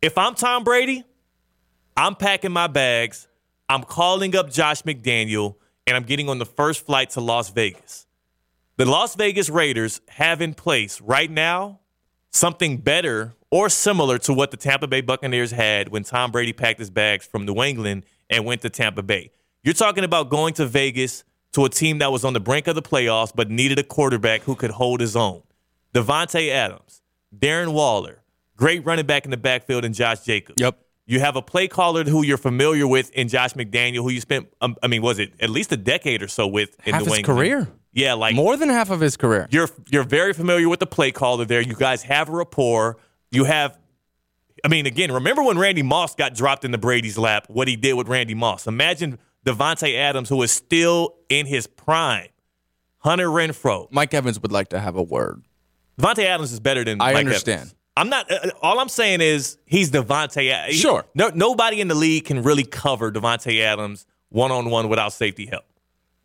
[0.00, 1.04] If I'm Tom Brady,
[1.96, 3.28] I'm packing my bags.
[3.68, 5.56] I'm calling up Josh McDaniel,
[5.86, 8.06] and I'm getting on the first flight to Las Vegas.
[8.76, 11.80] The Las Vegas Raiders have in place right now
[12.32, 16.80] something better or similar to what the Tampa Bay Buccaneers had when Tom Brady packed
[16.80, 19.30] his bags from New England and went to Tampa Bay.
[19.62, 22.74] You're talking about going to Vegas to a team that was on the brink of
[22.74, 25.44] the playoffs but needed a quarterback who could hold his own.
[25.94, 27.00] Davante Adams,
[27.32, 28.24] Darren Waller,
[28.56, 30.60] great running back in the backfield, and Josh Jacobs.
[30.60, 30.76] Yep.
[31.06, 34.48] You have a play caller who you're familiar with in Josh McDaniel, who you spent,
[34.62, 37.10] um, I mean, was it at least a decade or so with in half New
[37.10, 37.38] his England?
[37.38, 37.68] career.
[37.92, 39.46] Yeah, like more than half of his career.
[39.52, 41.60] You're you're very familiar with the play caller there.
[41.60, 42.96] You guys have a rapport.
[43.34, 43.78] You have,
[44.64, 47.46] I mean, again, remember when Randy Moss got dropped into Brady's lap?
[47.48, 48.66] What he did with Randy Moss.
[48.66, 52.28] Imagine Davante Adams, who is still in his prime.
[52.98, 53.88] Hunter Renfrow.
[53.90, 55.42] Mike Evans would like to have a word.
[56.00, 57.60] Davante Adams is better than I Mike understand.
[57.60, 57.74] Evans.
[57.96, 58.30] I'm not.
[58.32, 60.66] Uh, all I'm saying is he's Davante.
[60.68, 61.04] He, Sure.
[61.14, 65.46] No, nobody in the league can really cover Davante Adams one on one without safety
[65.46, 65.64] help.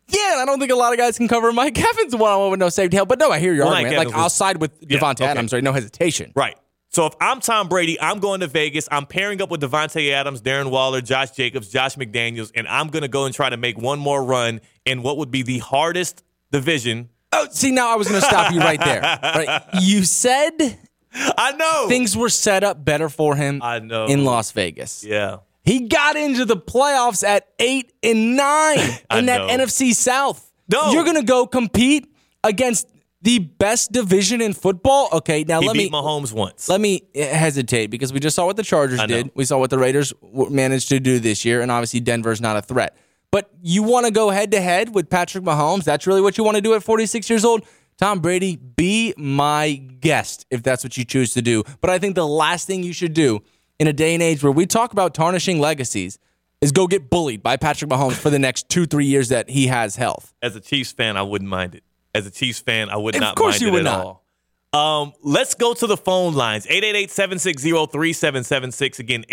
[0.08, 2.50] Yeah, I don't think a lot of guys can cover Mike Evans one on one
[2.50, 3.08] with no safety help.
[3.08, 3.98] But no, I hear your Well, Mike argument.
[3.98, 5.26] Like Evans was- I'll side with Yeah, Davante okay.
[5.26, 5.62] Adams, right?
[5.62, 6.32] No hesitation.
[6.34, 6.56] Right.
[6.92, 8.88] So if I'm Tom Brady, I'm going to Vegas.
[8.90, 13.02] I'm pairing up with Davante Adams, Darren Waller, Josh Jacobs, Josh McDaniels, and I'm going
[13.02, 16.24] to go and try to make one more run in what would be the hardest
[16.50, 17.08] division.
[17.32, 19.00] Oh, see, now I was going to stop you right there.
[19.22, 19.62] Right?
[19.80, 20.78] You said
[21.12, 24.06] I know things were set up better for him I know.
[24.06, 25.04] in Las Vegas.
[25.04, 25.38] Yeah.
[25.64, 28.78] He got into the playoffs at eight and nine
[29.12, 29.48] in that know.
[29.48, 30.50] NFC South.
[30.68, 30.90] No.
[30.92, 32.12] You're going to go compete
[32.42, 32.88] against
[33.22, 35.08] the best division in football?
[35.12, 36.68] Okay, now He let beat me Mahomes once.
[36.68, 39.30] let me eh, hesitate because we just saw what the Chargers did.
[39.34, 42.62] We saw what the Raiders managed to do this year, and obviously Denver's not a
[42.62, 42.96] threat.
[43.32, 45.84] But you want to go head to head with Patrick Mahomes?
[45.84, 47.64] That's really what you want to do at 46 years old?
[47.96, 51.62] Tom Brady, be my guest if that's what you choose to do.
[51.80, 53.40] But I think the last thing you should do
[53.78, 56.18] in a day and age where we talk about tarnishing legacies
[56.60, 59.66] is go get bullied by Patrick Mahomes for the next two, three years that he
[59.68, 60.32] has health.
[60.42, 61.84] As a Chiefs fan, I wouldn't mind it.
[62.14, 63.18] As a Chiefs fan, I would not.
[63.18, 64.04] Of not course mind you it would at not.
[64.04, 64.24] all.
[64.72, 66.66] Um, let's go to the phone lines.
[66.66, 68.98] 888-760-3776.
[69.00, 69.24] Again,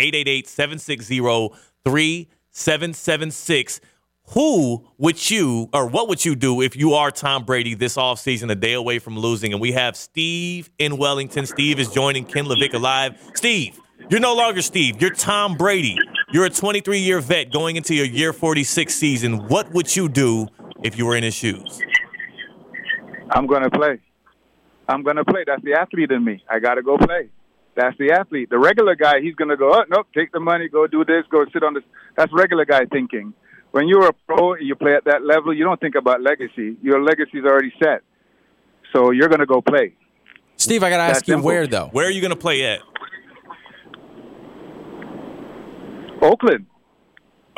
[2.54, 3.80] 888-760-3776.
[4.32, 8.50] Who would you or what would you do if you are Tom Brady this offseason,
[8.50, 9.52] a day away from losing?
[9.52, 11.46] And we have Steve in Wellington.
[11.46, 13.18] Steve is joining Ken LaVicka live.
[13.34, 15.00] Steve, You're no longer Steve.
[15.00, 15.98] You're Tom Brady.
[16.30, 19.48] You're a 23 year vet going into your year 46 season.
[19.48, 20.46] What would you do
[20.82, 21.80] if you were in his shoes?
[23.30, 24.00] I'm going to play.
[24.88, 25.44] I'm going to play.
[25.46, 26.42] That's the athlete in me.
[26.50, 27.28] I got to go play.
[27.76, 28.50] That's the athlete.
[28.50, 31.24] The regular guy, he's going to go, oh, nope, take the money, go do this,
[31.30, 31.84] go sit on this.
[32.16, 33.34] That's regular guy thinking.
[33.70, 36.76] When you're a pro, you play at that level, you don't think about legacy.
[36.82, 38.02] Your legacy is already set.
[38.92, 39.94] So you're going to go play.
[40.56, 41.46] Steve, I got to ask That's you simple.
[41.46, 41.88] where, though?
[41.92, 42.80] Where are you going to play at?
[46.22, 46.66] Oakland.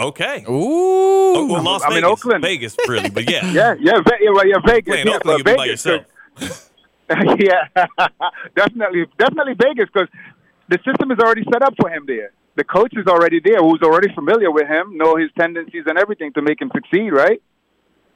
[0.00, 0.44] Okay.
[0.48, 1.36] Ooh.
[1.36, 2.10] Oh, well, Las I mean, Vegas.
[2.10, 2.42] Oakland.
[2.42, 3.44] Vegas, really, but yeah.
[3.52, 4.92] Yeah, yeah, Ve- yeah, well, yeah Vegas.
[4.92, 6.70] Playing yeah, Oakland, you'll be by Vegas, yourself.
[7.38, 7.84] yeah,
[8.56, 10.08] definitely, definitely Vegas because
[10.68, 12.32] the system is already set up for him there.
[12.56, 16.32] The coach is already there, who's already familiar with him, know his tendencies and everything
[16.32, 17.10] to make him succeed.
[17.10, 17.42] Right?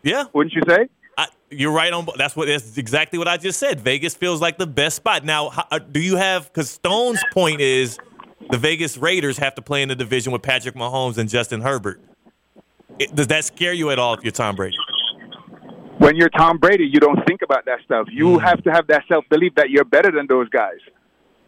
[0.02, 0.24] Yeah.
[0.32, 0.88] Wouldn't you say?
[1.16, 2.06] I, you're right on.
[2.16, 2.46] That's what.
[2.46, 3.80] That's exactly what I just said.
[3.80, 5.24] Vegas feels like the best spot.
[5.24, 6.46] Now, how, uh, do you have?
[6.46, 7.98] Because Stone's point is
[8.50, 12.00] the Vegas Raiders have to play in the division with Patrick Mahomes and Justin Herbert.
[12.98, 14.76] It, does that scare you at all if you're Tom Brady?
[15.98, 18.06] When you're Tom Brady, you don't think about that stuff.
[18.10, 20.78] You have to have that self belief that you're better than those guys.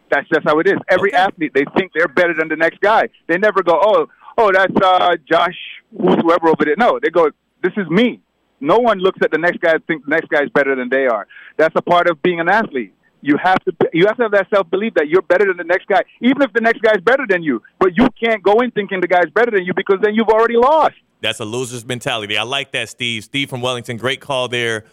[0.09, 0.77] That's just how it is.
[0.89, 1.17] Every Okay.
[1.21, 3.09] athlete, they think they're better than the next guy.
[3.27, 5.57] They never go, oh, oh, that's uh, Josh,
[5.97, 6.75] whoever over there.
[6.77, 7.29] No, they go,
[7.61, 8.21] this is me.
[8.61, 11.05] No one looks at the next guy and think the next guy's better than they
[11.07, 11.27] are.
[11.57, 12.93] That's a part of being an athlete.
[13.21, 15.63] You have to you have to have that self belief that you're better than the
[15.63, 17.61] next guy, even if the next guy's better than you.
[17.79, 20.55] But you can't go in thinking the guy's better than you because then you've already
[20.55, 20.95] lost.
[21.21, 22.37] That's a loser's mentality.
[22.37, 23.23] I like that, Steve.
[23.23, 24.85] Steve from Wellington, great call there,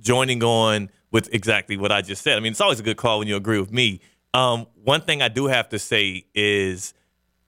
[0.00, 2.36] joining on with exactly what I just said.
[2.36, 4.00] I mean, it's always a good call when you agree with me.
[4.34, 6.94] Um, one thing I do have to say is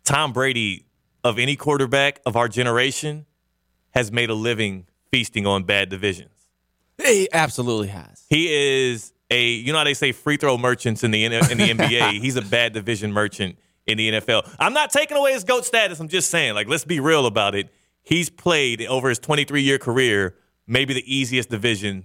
[0.05, 0.87] Tom Brady,
[1.24, 3.26] of any quarterback of our generation,
[3.91, 6.31] has made a living feasting on bad divisions.
[6.99, 8.24] He absolutely has.
[8.28, 11.39] He is a, you know how they say free throw merchants in the in the
[11.39, 12.12] NBA.
[12.20, 13.57] He's a bad division merchant
[13.87, 14.49] in the NFL.
[14.59, 16.01] I'm not taking away his goat status.
[16.01, 17.70] I'm just saying, like, let's be real about it.
[18.03, 20.35] He's played over his 23 year career,
[20.66, 22.05] maybe the easiest division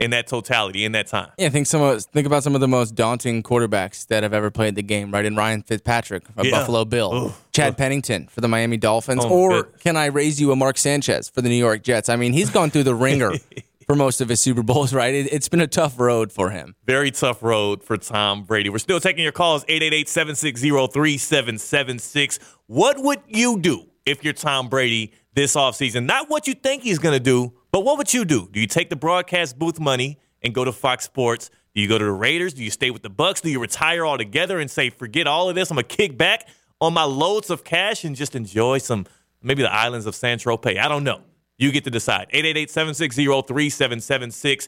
[0.00, 1.28] in that totality in that time.
[1.38, 4.50] Yeah, think some of, think about some of the most daunting quarterbacks that have ever
[4.50, 5.24] played the game, right?
[5.24, 6.58] In Ryan Fitzpatrick of Yeah.
[6.58, 7.32] Buffalo Bill.
[7.52, 11.28] Chad Pennington for the Miami Dolphins, Oh, or can I raise you a Mark Sanchez
[11.28, 12.08] for the New York Jets?
[12.08, 13.32] I mean, he's gone through the ringer
[13.86, 15.14] for most of his Super Bowls, right?
[15.14, 16.74] It, it's been a tough road for him.
[16.84, 18.70] Very tough road for Tom Brady.
[18.70, 22.38] We're still taking your calls 888-760-3776.
[22.66, 26.06] What would you do if you're Tom Brady this offseason?
[26.06, 28.48] Not what you think he's going to do, but what would you do?
[28.50, 31.50] Do you take the broadcast booth money and go to Fox Sports?
[31.74, 32.54] Do you go to the Raiders?
[32.54, 33.40] Do you stay with the Bucs?
[33.40, 35.70] Do you retire altogether and say, "Forget all of this.
[35.70, 36.46] I'm going to kick back
[36.80, 39.06] on my loads of cash and just enjoy some
[39.42, 41.22] maybe the islands of San Tropez." I don't know.
[41.62, 42.28] You get to decide.
[42.30, 44.66] 888-760-3776.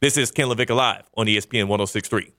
[0.00, 2.32] This is Ken LaVicka Live on ESPN 1063.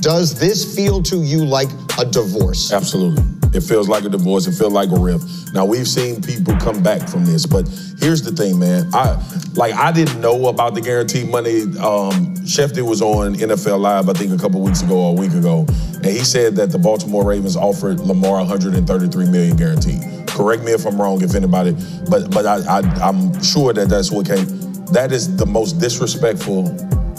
[0.00, 1.68] Does this feel to you like
[1.98, 2.72] a divorce?
[2.72, 3.22] Absolutely.
[3.52, 4.46] It feels like a divorce.
[4.46, 5.26] It feels like a rift.
[5.52, 7.68] Now we've seen people come back from this, but
[7.98, 8.88] here's the thing, man.
[8.94, 9.22] I
[9.54, 11.62] like I didn't know about the guaranteed money.
[11.62, 15.32] Um, Schefter was on NFL Live, I think, a couple weeks ago or a week
[15.32, 20.17] ago, and he said that the Baltimore Ravens offered Lamar 133 million guaranteed.
[20.38, 21.72] Correct me if I'm wrong, if anybody,
[22.08, 24.46] but but I, I I'm sure that that's what came.
[24.92, 26.68] That is the most disrespectful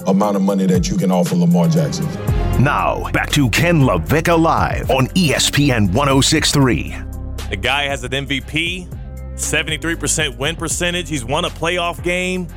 [0.08, 2.06] amount of money that you can offer Lamar Jackson.
[2.64, 6.96] Now, back to Ken LaVicka Live on ESPN 1063.
[7.50, 8.88] The guy has an MVP,
[9.34, 11.10] 73% win percentage.
[11.10, 12.48] He's won a playoff game,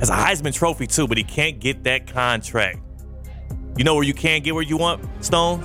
[0.00, 2.80] has a Heisman Trophy too, but he can't get that contract.
[3.76, 5.62] You know where you can't get where you want, Stone?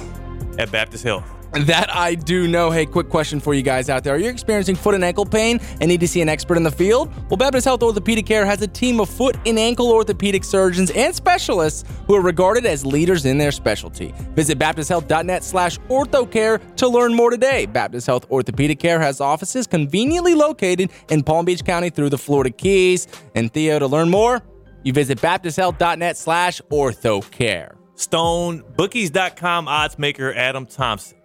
[0.60, 1.41] At Baptist Health.
[1.54, 2.72] That I do know.
[2.72, 4.16] Hey, quick question for you guys out there.
[4.16, 6.72] Are you experiencing foot and ankle pain and need to see an expert in the
[6.72, 7.14] field?
[7.30, 11.14] Well, Baptist Health Orthopedic Care has a team of foot and ankle orthopedic surgeons and
[11.14, 14.14] specialists who are regarded as leaders in their specialty.
[14.34, 17.66] Visit baptisthealth.net slash orthocare to learn more today.
[17.66, 22.50] Baptist Health Orthopedic Care has offices conveniently located in Palm Beach County through the Florida
[22.50, 23.08] Keys.
[23.36, 24.42] And Theo, to learn more,
[24.84, 27.76] you visit baptisthealth.net slash orthocare.
[27.96, 31.21] Stone, bookies.com odds maker Adam Thompson.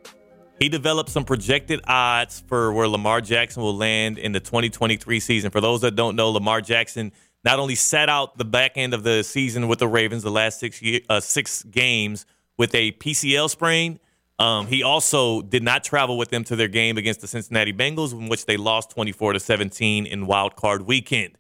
[0.59, 5.51] He developed some projected odds for where Lamar Jackson will land in the 2023 season.
[5.51, 7.13] For those that don't know, Lamar Jackson
[7.45, 10.59] not only sat out the back end of the season with the Ravens the last
[10.59, 12.25] six year, uh, six games
[12.57, 14.01] with a PCL sprain.
[14.39, 18.13] Um, he also did not travel with them to their game against the Cincinnati Bengals,
[18.13, 21.37] in which they lost 24 to 17 in Wild Card Weekend.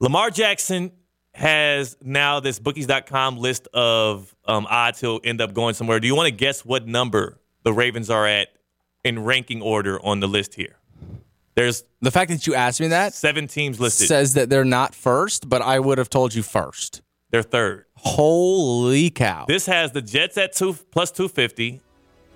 [0.00, 0.92] Lamar Jackson
[1.32, 6.00] has now this bookies.com list of um, odds he'll end up going somewhere.
[6.00, 7.38] Do you want to guess what number
[7.68, 8.48] the Ravens are at
[9.04, 10.76] in ranking order on the list here?
[11.54, 14.08] There's The fact that you asked me that seven teams listed.
[14.08, 17.02] says that they're not first, but I would have told you first.
[17.30, 17.84] They're third.
[17.94, 19.44] Holy cow.
[19.46, 21.82] This has the Jets at two plus 250,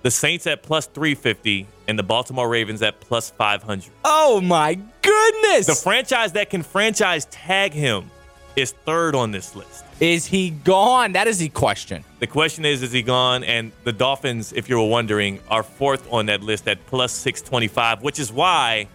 [0.03, 3.89] the Saints at plus 350, and the Baltimore Ravens at plus 500.
[4.05, 5.65] oh my goodness.
[5.65, 8.11] The franchise that can franchise tag him
[8.55, 9.83] is third on this list.
[9.99, 11.13] is he gone?
[11.13, 12.03] That is the question.
[12.19, 13.43] The question is, is he gone?
[13.43, 18.03] And the Dolphins, if you were wondering, are fourth on that list at plus 625,
[18.03, 18.87] which is why,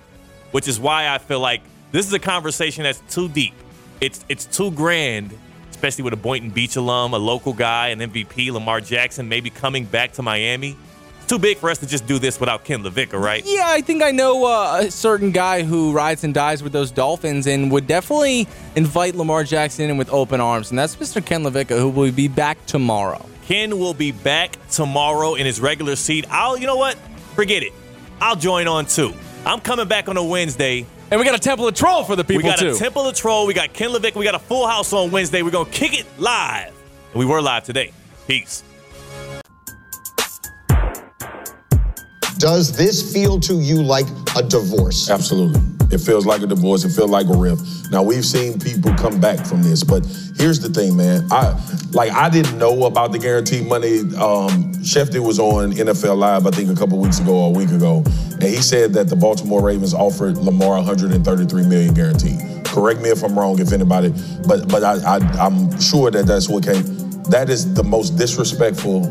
[0.52, 3.54] which is why I feel like this is a conversation that's too deep.
[4.00, 5.36] It's it's too grand,
[5.70, 9.84] especially with a Boynton Beach alum, a local guy, an MVP, Lamar Jackson, maybe coming
[9.84, 10.76] back to Miami.
[11.28, 13.42] Too big for us to just do this without Ken LaVicka, right?
[13.44, 16.90] Yeah, I think I know uh, a certain guy who rides and dies with those
[16.90, 20.70] Dolphins and would definitely invite Lamar Jackson in with open arms.
[20.70, 21.24] And that's Mr.
[21.24, 23.22] Ken LaVicka, who will be back tomorrow.
[23.44, 26.24] Ken will be back tomorrow in his regular seat.
[26.30, 26.96] I'll, you know what?
[27.34, 27.74] Forget it.
[28.22, 29.12] I'll join on too.
[29.44, 30.86] I'm coming back on a Wednesday.
[31.10, 32.70] And we got a Temple of Troll for the people, we got too.
[32.70, 33.46] a Temple of Troll.
[33.46, 34.14] We got Ken Levick.
[34.14, 35.42] We got a full house on Wednesday.
[35.42, 36.68] We're going to kick it live.
[37.12, 37.92] And we were live today.
[38.26, 38.62] Peace.
[42.38, 45.10] Does this feel to you like a divorce?
[45.10, 45.60] Absolutely.
[45.90, 46.84] It feels like a divorce.
[46.84, 47.90] It feels like a rift.
[47.90, 50.04] Now we've seen people come back from this, but
[50.36, 51.26] here's the thing, man.
[51.32, 51.58] I
[51.92, 54.00] like I didn't know about the guaranteed money.
[54.00, 57.70] Um, Schefter was on NFL Live, I think, a couple weeks ago or a week
[57.70, 62.38] ago, and he said that the Baltimore Ravens offered Lamar 133 million guaranteed.
[62.66, 64.12] Correct me if I'm wrong, if anybody,
[64.46, 66.84] but but I, I I'm sure that that's what came.
[67.30, 69.06] That is the most disrespectful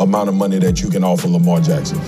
[0.00, 2.00] amount of money that you can offer Lamar Jackson.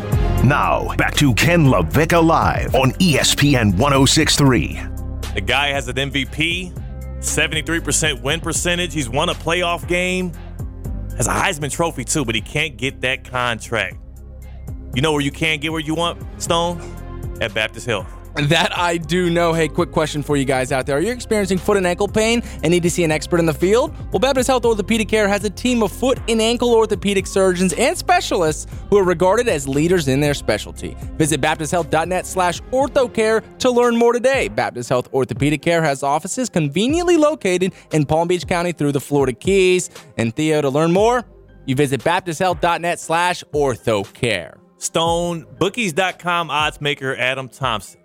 [0.44, 4.80] Now, back to Ken LaVicka Live on ESPN 1063.
[5.34, 6.72] The guy has an MVP,
[7.18, 8.94] 73% win percentage.
[8.94, 10.32] He's won a playoff game,
[11.16, 13.96] has a Heisman Trophy too, but he can't get that contract.
[14.94, 16.80] You know where you can get where you want, Stone?
[17.40, 18.15] At Baptist Health.
[18.36, 19.54] That I do know.
[19.54, 20.98] Hey, quick question for you guys out there.
[20.98, 23.54] Are you experiencing foot and ankle pain and need to see an expert in the
[23.54, 23.94] field?
[24.12, 27.96] Well, Baptist Health Orthopedic Care has a team of foot and ankle orthopedic surgeons and
[27.96, 30.94] specialists who are regarded as leaders in their specialty.
[31.16, 34.48] Visit baptisthealth.net slash orthocare to learn more today.
[34.48, 39.32] Baptist Health Orthopedic Care has offices conveniently located in Palm Beach County through the Florida
[39.32, 39.88] Keys.
[40.18, 41.24] And Theo, to learn more,
[41.64, 44.58] you visit baptisthealth.net slash orthocare.
[44.76, 48.00] Stone, bookies.com odds maker Adam Thompson.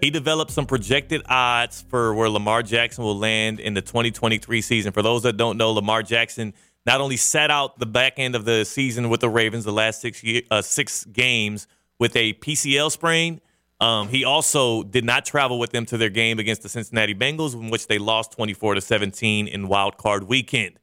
[0.00, 4.92] He developed some projected odds for where Lamar Jackson will land in the 2023 season.
[4.92, 6.54] For those that don't know, Lamar Jackson
[6.86, 10.00] not only sat out the back end of the season with the Ravens the last
[10.00, 11.66] six year, uh, six games
[11.98, 13.40] with a PCL sprain.
[13.78, 17.54] Um, he also did not travel with them to their game against the Cincinnati Bengals,
[17.54, 20.78] in which they lost 24 to 17 in Wild Card Weekend.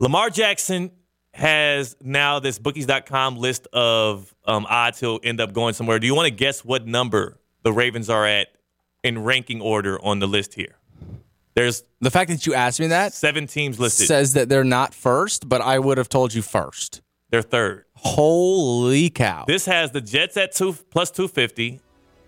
[0.00, 0.90] Lamar Jackson
[1.32, 5.98] has now this bookies.com list of um, odds he'll end up going somewhere.
[5.98, 8.48] Do you want to guess what number the Ravens are at
[9.02, 10.76] in ranking order on the list here?
[11.54, 14.06] There's The fact that you asked me that seven teams listed.
[14.06, 17.02] says that they're not first, but I would have told you first.
[17.30, 17.84] They're third.
[17.94, 19.44] Holy cow.
[19.46, 21.80] This has the Jets at two plus 250,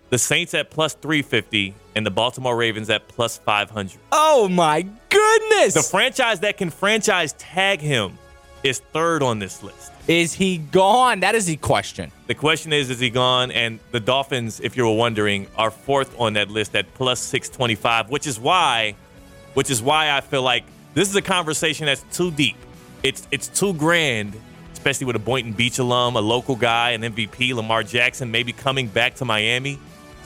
[0.09, 3.97] the Saints at plus 350, and the Baltimore Ravens at plus 500.
[4.11, 5.73] oh my goodness.
[5.73, 8.17] The franchise that can franchise tag him
[8.63, 9.91] is third on this list.
[10.07, 11.21] Is he gone?
[11.21, 12.11] That is the question.
[12.27, 13.51] The question is, is he gone?
[13.51, 18.09] And the Dolphins, if you were wondering, are fourth on that list at plus 625,
[18.09, 18.95] which is why,
[19.53, 22.57] which is why I feel like this is a conversation that's too deep.
[23.01, 24.33] It's it's too grand,
[24.73, 28.87] especially with a Boynton Beach alum, a local guy, an MVP, Lamar Jackson, maybe coming
[28.87, 29.79] back to Miami.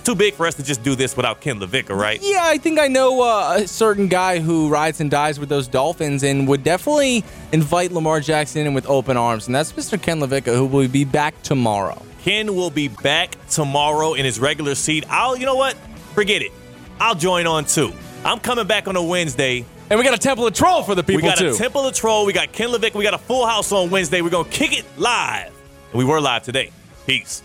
[0.07, 2.17] Too big for us to just do this without Ken LaVicka, right?
[2.23, 5.67] Yeah, I think I know uh, a certain guy who rides and dies with those
[5.67, 9.47] Dolphins and would definitely invite Lamar Jackson in with open arms.
[9.47, 10.01] And that's Mr.
[10.01, 12.01] Ken LaVicka, who will be back tomorrow.
[12.21, 15.03] Ken will be back tomorrow in his regular seat.
[15.09, 15.75] I'll, you know what?
[16.13, 16.53] Forget it.
[17.01, 17.91] I'll join on too.
[18.23, 19.65] I'm coming back on a Wednesday.
[19.89, 21.49] And we got a Temple of Troll for the people, we got too.
[21.49, 22.25] a Temple of Troll.
[22.25, 22.93] We got Ken Levick.
[22.93, 24.21] We got a full house on Wednesday.
[24.21, 25.51] We're going to kick it live.
[25.91, 26.71] And we were live today.
[27.05, 27.43] Peace.